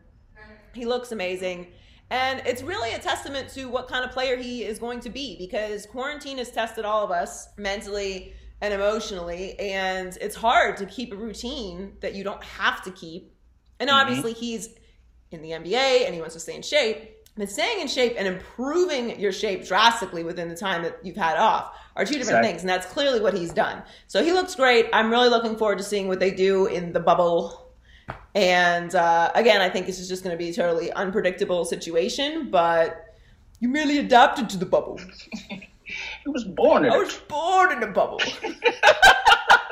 [0.74, 1.68] He looks amazing.
[2.11, 5.36] And it's really a testament to what kind of player he is going to be
[5.38, 8.32] because quarantine has tested all of us mentally
[8.62, 9.59] and emotionally.
[9.59, 13.34] And it's hard to keep a routine that you don't have to keep.
[13.78, 13.99] And mm-hmm.
[13.99, 14.70] obviously, he's
[15.30, 17.17] in the NBA and he wants to stay in shape.
[17.39, 21.39] But staying in shape and improving your shape drastically within the time that you've had
[21.39, 22.49] off are two different Exactly.
[22.51, 22.62] things.
[22.62, 23.82] And that's clearly what he's done.
[24.09, 24.86] So he looks great.
[24.93, 27.64] I'm really looking forward to seeing what they do in the bubble
[28.34, 32.51] and uh, again, I think this is just going to be a totally unpredictable situation,
[32.51, 33.05] but
[33.61, 35.01] you merely adapted to the bubble.
[36.22, 36.99] He was born in I it.
[36.99, 38.20] was born in a bubble.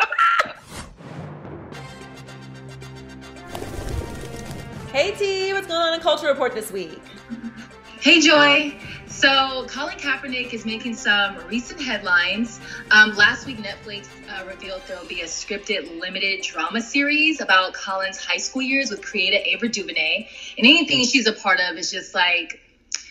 [4.93, 7.01] hey T, what's going on in Culture Report this week?
[8.01, 8.75] Hey, Joy.
[9.09, 12.61] So, Colin Kaepernick is making some recent headlines.
[12.91, 17.73] Um, last week, Netflix uh, revealed there will be a scripted limited drama series about
[17.73, 20.29] Colin's high school years with creator Ava DuVernay.
[20.59, 22.61] And anything she's a part of is just like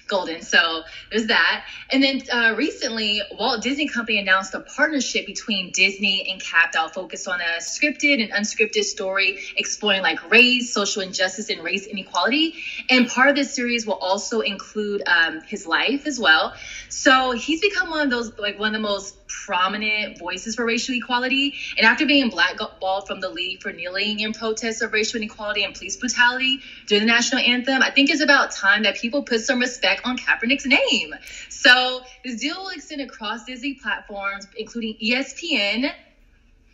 [0.08, 0.42] golden.
[0.42, 1.66] So there's that.
[1.92, 6.82] And then uh, recently, Walt Disney Company announced a partnership between Disney and Kap that
[6.82, 11.86] will focus on a scripted and unscripted story exploring like race, social injustice, and race
[11.86, 12.56] inequality.
[12.90, 16.54] And part of this series will also include um, his life as well.
[16.90, 20.96] So he's become one of those like one of the most prominent voices for racial
[20.96, 21.54] equality.
[21.78, 25.74] And after being blackballed from the league for kneeling in protest of racial inequality and
[25.74, 29.60] police brutality during the national anthem, I think it's about time that people put some
[29.60, 31.14] respect on Kaepernick's name.
[31.50, 35.92] So this deal will extend across Disney platforms, including ESPN.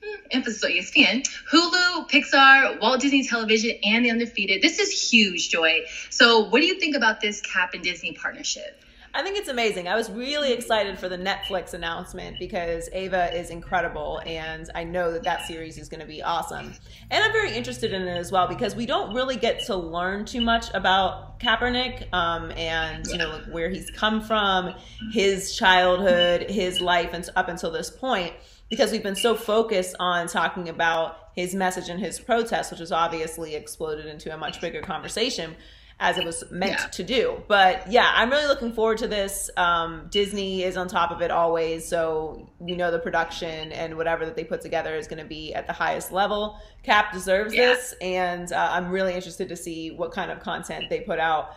[0.04, 4.62] hmm, Emphasis on ESPN, Hulu, Pixar, Walt Disney Television, and The Undefeated.
[4.62, 5.84] This is huge, Joy.
[6.10, 8.80] So, what do you think about this Kap and Disney partnership?
[9.14, 9.88] I think it's amazing.
[9.88, 15.12] I was really excited for the Netflix announcement because Ava is incredible, and I know
[15.12, 16.74] that that series is going to be awesome.
[17.10, 20.26] And I'm very interested in it as well because we don't really get to learn
[20.26, 24.74] too much about Kaepernick um, and you know like where he's come from,
[25.12, 28.34] his childhood, his life, and up until this point
[28.70, 32.92] because we've been so focused on talking about his message and his protest, which has
[32.92, 35.56] obviously exploded into a much bigger conversation
[36.02, 36.88] as it was meant Yeah.
[36.88, 37.44] to do.
[37.48, 39.52] But yeah, I'm really looking forward to this.
[39.56, 44.26] Um, Disney is on top of it always, so you know the production and whatever
[44.26, 46.60] that they put together is going to be at the highest level.
[46.84, 47.68] Kap deserves Yeah.
[47.68, 51.56] this, and uh, I'm really interested to see what kind of content they put out.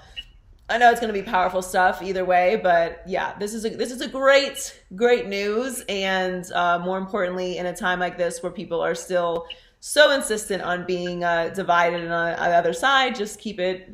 [0.68, 3.70] I know it's going to be powerful stuff either way, but yeah, this is a
[3.70, 8.42] this is a great great news, and uh, more importantly, in a time like this
[8.42, 9.47] where people are still
[9.80, 13.90] so insistent on being uh, divided on, on the other side, just keep it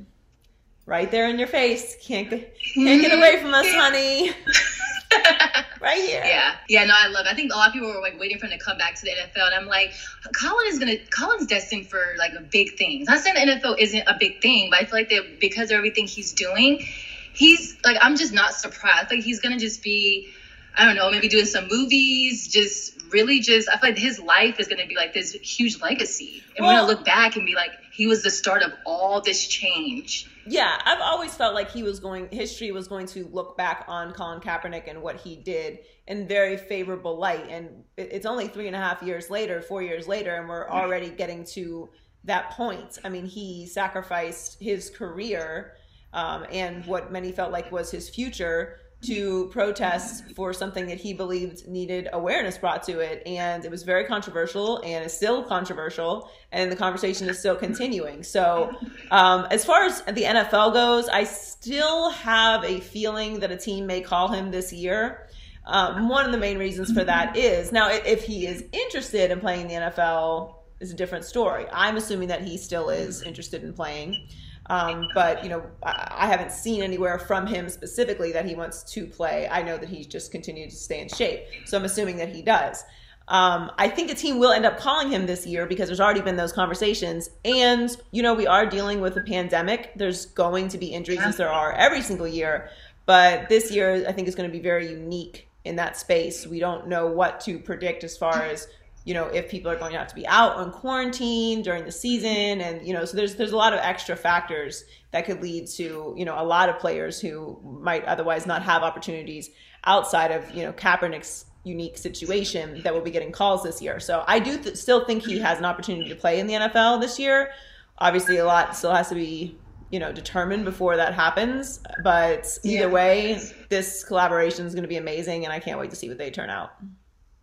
[0.91, 1.97] right there in your face.
[2.03, 3.79] Can't get can't get away from us, mm-hmm.
[3.79, 4.31] honey.
[5.81, 6.23] right here.
[6.25, 7.27] Yeah, yeah, no, I love.
[7.27, 7.33] It.
[7.33, 9.03] I think a lot of people were like waiting for him to come back to
[9.03, 9.95] the NFL, and I'm like,
[10.39, 13.09] Colin is gonna, Colin's destined for like a big things.
[13.09, 15.77] Not saying the NFL isn't a big thing, but I feel like that because of
[15.77, 16.85] everything he's doing,
[17.33, 19.11] he's like, I'm just not surprised.
[19.11, 20.29] Like he's gonna just be,
[20.77, 23.69] I don't know, maybe doing some movies, just really just.
[23.69, 26.89] I feel like his life is gonna be like this huge legacy, and we're gonna
[26.89, 30.29] look back and be like, he was the start of all this change.
[30.47, 34.13] Yeah, I've always felt like he was going, history was going to look back on
[34.13, 37.47] Colin Kaepernick and what he did in very favorable light.
[37.49, 41.11] And it's only three and a half years later, four years later, and we're already
[41.11, 41.91] getting to
[42.25, 42.99] that point.
[43.05, 45.75] I mean, he sacrificed his career
[46.13, 51.15] um, and what many felt like was his future to protest for something that he
[51.15, 53.23] believed needed awareness brought to it.
[53.25, 56.31] And it was very controversial and is still controversial.
[56.53, 58.23] And the conversation is still continuing.
[58.23, 58.71] So,
[59.11, 63.87] um, as far as the NFL goes, I still have a feeling that a team
[63.87, 65.29] may call him this year.
[65.67, 69.41] Um, one of the main reasons for that is now, if he is interested in
[69.41, 71.67] playing the NFL, is a different story.
[71.73, 74.27] I'm assuming that he still is interested in playing.
[74.71, 79.05] Um, but you know, I, haven't seen anywhere from him specifically that he wants to
[79.05, 79.49] play.
[79.51, 82.41] I know that he's just continued to stay in shape, so I'm assuming that he
[82.41, 82.85] does.
[83.27, 86.21] Um, I think a team will end up calling him this year because there's already
[86.21, 89.91] been those conversations, and you know we are dealing with a pandemic.
[89.97, 92.71] There's going to be injuries as there are every single year,
[93.07, 96.47] but this year I think is going to be very unique in that space.
[96.47, 98.69] We don't know what to predict as far as
[99.05, 101.93] you know if people are going to have to be out on quarantine during the
[101.93, 105.67] season and you know so there's there's a lot of extra factors that could lead
[105.67, 109.51] to you know a lot of players who might otherwise not have opportunities
[109.85, 114.01] outside of you know Kaepernick's unique situation that will be getting calls this year.
[114.01, 117.03] So I do th- still think he has an opportunity to play in the NFL
[117.03, 117.51] this year.
[117.99, 119.59] Obviously, a lot still has to be
[119.91, 121.81] you know determined before that happens.
[122.03, 122.93] But either Yeah.
[122.93, 126.17] way, this collaboration is going to be amazing, and I can't wait to see what
[126.19, 126.71] they turn out.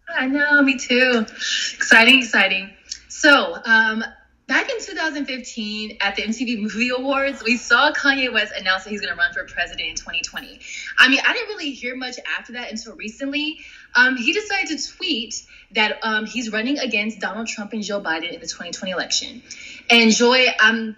[0.07, 1.25] I know, me too.
[1.27, 2.69] Exciting, exciting.
[3.09, 4.03] So, um,
[4.47, 9.01] back in 2015 at the MTV Movie Awards, we saw Kanye West announce that he's
[9.01, 10.59] going to run for president in 2020.
[10.97, 13.59] I mean, I didn't really hear much after that until recently.
[13.95, 18.31] Um, he decided to tweet that um, he's running against Donald Trump and Joe Biden
[18.31, 19.43] in the 2020 election.
[19.89, 20.95] And Joy, I'm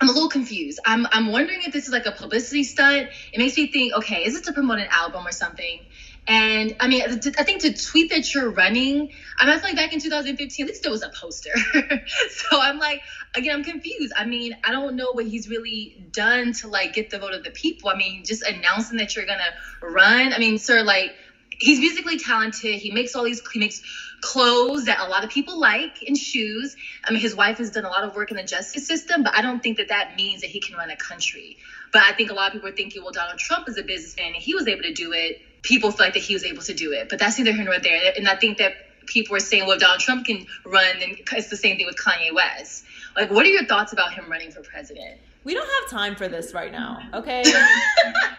[0.00, 0.80] I'm a little confused.
[0.86, 3.08] I'm I'm wondering if this is like a publicity stunt.
[3.32, 5.80] It makes me think, okay, is it to promote an album or something?
[6.26, 10.00] And I mean, I think to tweet that you're running, I mean, like back in
[10.00, 11.50] 2015, at least there was a poster.
[12.30, 13.00] so I'm like,
[13.34, 14.12] again, I'm confused.
[14.16, 17.42] I mean, I don't know what he's really done to like get the vote of
[17.42, 17.90] the people.
[17.90, 19.52] I mean, just announcing that you're gonna
[19.82, 20.32] run.
[20.32, 21.14] I mean, sir, like
[21.60, 22.78] he's musically talented.
[22.78, 23.82] He makes all these he makes
[24.20, 26.76] clothes that a lot of people like and shoes.
[27.04, 29.34] I mean, his wife has done a lot of work in the justice system, but
[29.34, 31.56] I don't think that that means that he can run a country.
[31.92, 34.34] But I think a lot of people are thinking, well, Donald Trump is a businessman
[34.34, 35.40] and he was able to do it.
[35.62, 37.78] People feel like that he was able to do it, but that's neither here nor
[37.78, 38.12] there.
[38.16, 38.74] And I think that
[39.06, 41.96] people are saying, well, if Donald Trump can run, and it's the same thing with
[41.96, 42.84] Kanye West.
[43.16, 45.20] Like, what are your thoughts about him running for president?
[45.42, 47.42] We don't have time for this right now, okay?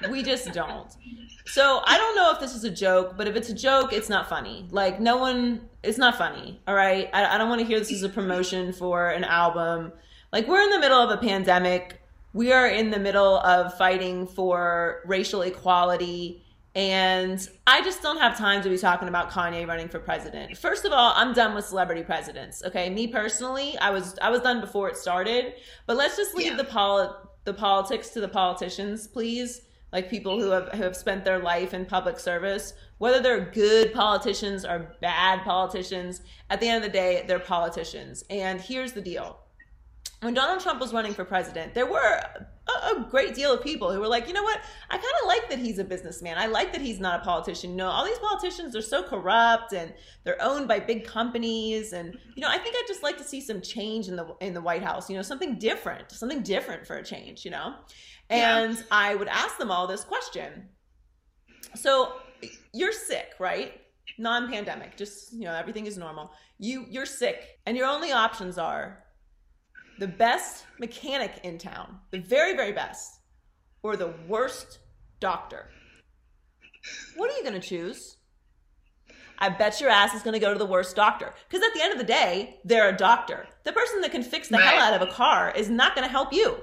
[0.10, 0.88] we just don't.
[1.46, 4.10] So I don't know if this is a joke, but if it's a joke, it's
[4.10, 4.68] not funny.
[4.72, 6.62] Like no one, it's not funny.
[6.68, 9.92] All right, I, I don't want to hear this as a promotion for an album.
[10.32, 12.00] Like we're in the middle of a pandemic.
[12.34, 16.42] We are in the middle of fighting for racial equality.
[16.74, 20.58] And I just don't have time to be talking about Kanye running for president.
[20.58, 22.64] First of all, I'm done with celebrity presidents.
[22.66, 25.56] Okay, me personally, I was I was done before it started.
[25.86, 26.58] But let's just leave Yeah.
[26.58, 27.10] the poli-
[27.44, 29.64] the politics to the politicians, please.
[29.92, 33.92] Like people who have who have spent their life in public service, whether they're good
[33.94, 38.24] politicians or bad politicians, at the end of the day, they're politicians.
[38.30, 39.41] And here's the deal
[40.22, 42.22] when Donald Trump was running for president, there were
[42.68, 44.62] a, a great deal of people who were like, you know what?
[44.90, 46.38] I kind of like that he's a businessman.
[46.38, 47.72] I like that he's not a politician.
[47.72, 49.92] You know, all these politicians are so corrupt and
[50.24, 51.94] they're owned by big companies.
[51.94, 54.54] And you know, I think I'd just like to see some change in the in
[54.54, 55.10] the White House.
[55.10, 57.44] You know, something different, something different for a change.
[57.44, 57.74] You know,
[58.30, 60.70] and I would ask them all this question.
[61.74, 62.14] So
[62.74, 63.74] you're sick, right?
[64.20, 66.32] Non-pandemic, just you know, everything is normal.
[66.60, 69.04] You you're sick, and your only options are
[70.02, 73.20] the best mechanic in town, the very, very best,
[73.84, 74.80] or the worst
[75.20, 75.70] doctor.
[77.16, 78.18] What are you going to choose?
[79.38, 81.36] I bet your ass is going to go to the worst doctor.
[81.47, 83.45] Because at the end of the day, they're a doctor.
[83.64, 86.12] The person that can fix the hell out of a car is not going to
[86.12, 86.58] help you.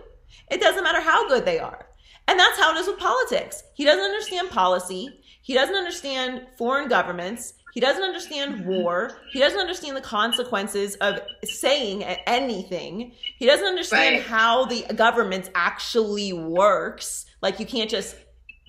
[0.50, 1.86] It doesn't matter how good they are.
[2.26, 3.62] And that's how it is with politics.
[3.74, 5.20] He doesn't understand policy.
[5.42, 7.54] He doesn't understand foreign governments.
[7.74, 9.18] He doesn't understand war.
[9.30, 13.12] He doesn't understand the consequences of saying anything.
[13.38, 14.24] He doesn't understand Right.
[14.24, 17.26] how the government actually works.
[17.42, 18.16] Like you can't just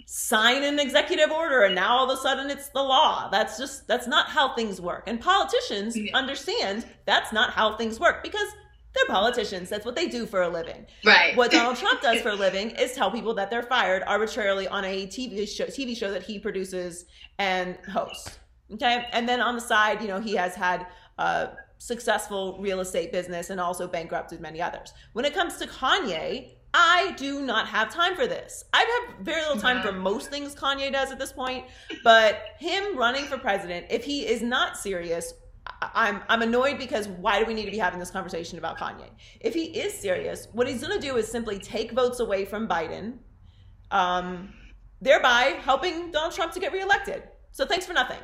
[0.05, 3.29] sign an executive order and now all of a sudden it's the law.
[3.29, 5.03] That's just that's not how things work.
[5.07, 6.17] And politicians Yeah.
[6.17, 8.47] understand that's not how things work because
[8.95, 9.69] they're politicians.
[9.69, 10.87] That's what they do for a living.
[11.05, 11.37] Right.
[11.37, 14.83] What Donald Trump does for a living is tell people that they're fired arbitrarily on
[14.83, 17.05] a TV show, TV show that he produces
[17.37, 18.38] and hosts.
[18.73, 23.11] Okay, and then on the side, you know, he has had a successful real estate
[23.11, 24.93] business and also bankrupted many others.
[25.13, 28.63] When it comes to Kanye, I do not have time for this.
[28.73, 31.65] I have very little time for most things Kanye does at this point,
[32.03, 35.33] but him running for president, if he is not serious,
[35.81, 39.09] I'm I'm annoyed because why do we need to be having this conversation about Kanye?
[39.39, 42.67] If he is serious, what he's going to do is simply take votes away from
[42.67, 43.19] Biden,
[43.91, 44.53] um,
[45.01, 47.23] thereby helping Donald Trump to get reelected.
[47.51, 48.19] So thanks for nothing,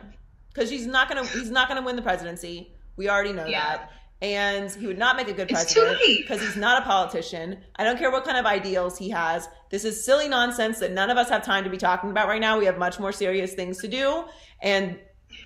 [0.55, 2.71] because he's not gonna he's not gonna win the presidency.
[2.95, 3.77] We already know Yeah.
[3.77, 3.91] that.
[4.21, 7.57] And he would not make a good It's president because he's not a politician.
[7.75, 9.49] I don't care what kind of ideals he has.
[9.69, 12.39] This is silly nonsense that none of us have time to be talking about right
[12.39, 12.57] now.
[12.57, 14.23] We have much more serious things to do
[14.61, 14.97] and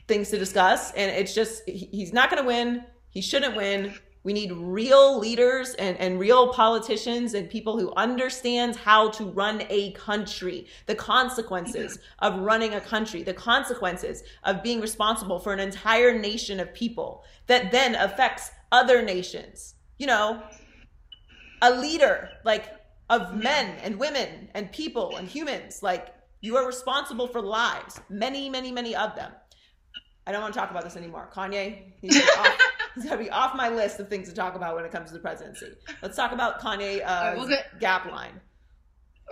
[0.08, 0.92] things to discuss.
[0.94, 2.84] And it's just, he's not going to win.
[3.10, 3.96] He shouldn't win.
[4.30, 9.64] We need real leaders and, and real politicians and people who understand how to run
[9.72, 15.60] a country, the consequences of running a country, the consequences of being responsible for an
[15.60, 19.74] entire nation of people that then affects other nations.
[19.98, 20.44] You know,
[21.64, 22.72] a leader like
[23.10, 28.00] of men and women and people and humans like you are responsible for lives.
[28.10, 29.32] Many many many of them.
[30.28, 31.32] I don't want to talk about this anymore.
[31.34, 31.94] Kanye
[33.04, 35.08] be off, gonna be off my list of things to talk about when it comes
[35.10, 35.72] to the presidency
[36.02, 38.40] let's talk about kanye uh, we'll get- gap line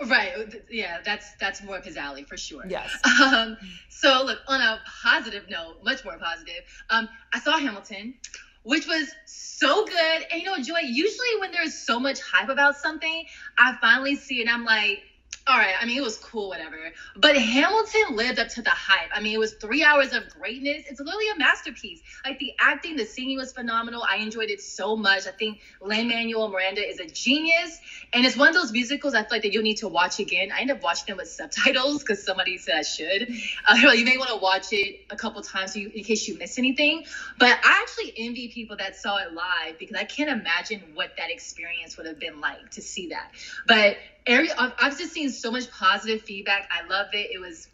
[0.06, 0.32] Right.
[0.70, 2.62] Yeah, that's that's more of his alley for sure.
[2.68, 2.96] Yes.
[3.20, 3.56] Um,
[3.88, 8.14] so look, on a positive note, much more positive, um, I saw Hamilton,
[8.62, 10.26] which was so good.
[10.30, 13.24] And you know, Joy, usually when there's so much hype about something,
[13.58, 15.02] I finally see it and I'm like,
[15.48, 16.76] all right, I mean, it was cool, whatever.
[17.16, 19.08] But Hamilton lived up to the hype.
[19.14, 20.84] I mean, it was three hours of greatness.
[20.90, 22.02] It's literally a masterpiece.
[22.22, 24.04] Like the acting, the singing was phenomenal.
[24.06, 25.26] I enjoyed it so much.
[25.26, 27.80] I think Lin Manuel Miranda is a genius.
[28.12, 30.52] And it's one of those musicals I feel like that you'll need to watch again.
[30.52, 33.32] I end up watching it with subtitles because somebody said I should.
[33.66, 36.36] Uh, you may want to watch it a couple times so you, in case you
[36.36, 37.04] miss anything.
[37.38, 41.30] But I actually envy people that saw it live because I can't imagine what that
[41.30, 43.30] experience would have been like to see that.
[43.66, 43.96] But
[44.28, 46.68] every I've just seen so much positive feedback.
[46.70, 47.30] I loved it.
[47.32, 47.68] It was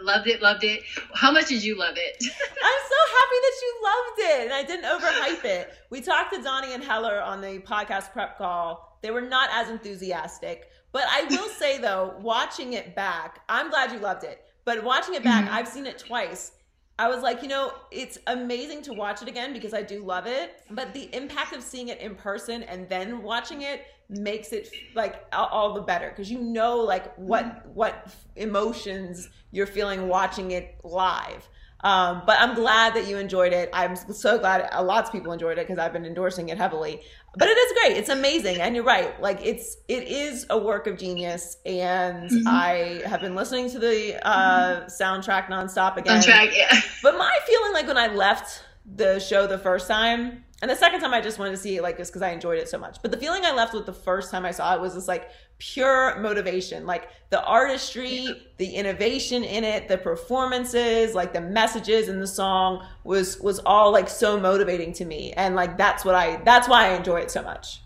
[0.00, 0.82] loved it, loved it.
[1.14, 2.16] How much did you love it?
[2.22, 5.74] I'm so happy that you loved it and I didn't overhype it.
[5.90, 8.98] We talked to Donnie and Heller on the podcast prep call.
[9.02, 10.68] They were not as enthusiastic.
[10.92, 14.44] But I will say though, watching it back, I'm glad you loved it.
[14.64, 15.54] But watching it back, mm-hmm.
[15.54, 16.52] I've seen it twice.
[16.98, 20.26] I was like, you know, it's amazing to watch it again because I do love
[20.26, 20.62] it.
[20.70, 25.24] But the impact of seeing it in person and then watching it makes it like
[25.32, 31.48] all the better because you know like what what emotions you're feeling watching it live
[31.86, 33.68] um, but I'm glad that you enjoyed it.
[33.72, 37.02] I'm so glad a lots of people enjoyed it because I've been endorsing it heavily.
[37.36, 37.96] But it is great.
[37.98, 39.20] It's amazing, and you're right.
[39.20, 42.48] Like it's it is a work of genius, and mm-hmm.
[42.48, 46.22] I have been listening to the uh, soundtrack nonstop again.
[46.22, 46.80] Soundtrack, yeah.
[47.02, 48.64] But my feeling like when I left
[48.94, 51.82] the show the first time and the second time I just wanted to see it
[51.82, 53.02] like just because I enjoyed it so much.
[53.02, 55.28] But the feeling I left with the first time I saw it was this like
[55.58, 56.86] pure motivation.
[56.86, 58.32] Like the artistry, yeah.
[58.56, 63.92] the innovation in it, the performances, like the messages in the song was was all
[63.92, 65.32] like so motivating to me.
[65.32, 67.80] And like that's what I that's why I enjoy it so much.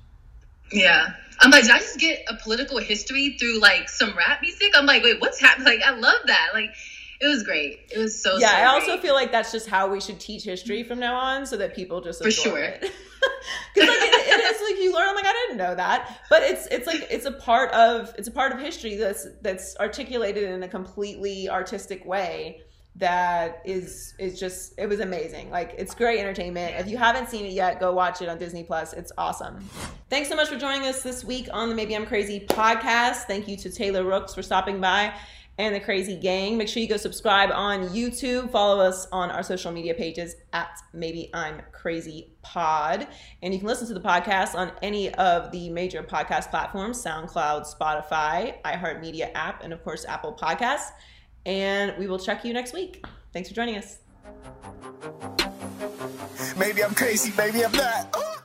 [0.70, 1.08] Yeah.
[1.40, 4.72] I'm like, did I just get a political history through like some rap music?
[4.74, 5.66] I'm like, wait, what's happening?
[5.66, 6.48] Like, I love that.
[6.52, 6.70] Like,
[7.20, 7.90] it was great.
[7.94, 8.38] It was so.
[8.38, 11.16] Yeah, so I also feel like that's just how we should teach history from now
[11.16, 12.72] on, so that people just for sure.
[12.80, 12.88] Because
[13.76, 15.08] like it, it is like you learn.
[15.08, 18.28] I'm like I didn't know that, but it's it's like it's a part of it's
[18.28, 22.62] a part of history that's that's articulated in a completely artistic way
[22.96, 27.46] that is is just it was amazing like it's great entertainment if you haven't seen
[27.46, 29.64] it yet go watch it on disney plus it's awesome
[30.08, 33.46] thanks so much for joining us this week on the maybe i'm crazy podcast thank
[33.46, 35.12] you to taylor rooks for stopping by
[35.60, 36.56] and the Crazy Gang.
[36.56, 38.50] Make sure you go subscribe on YouTube.
[38.50, 43.06] Follow us on our social media pages at Maybe I'm Crazy Pod.
[43.42, 47.66] And you can listen to the podcast on any of the major podcast platforms SoundCloud,
[47.78, 50.92] Spotify, iHeartMedia app, and of course, Apple Podcasts.
[51.44, 53.04] And we will check you next week.
[53.34, 53.98] Thanks for joining us.
[56.56, 58.38] Maybe I'm crazy, maybe I'm not.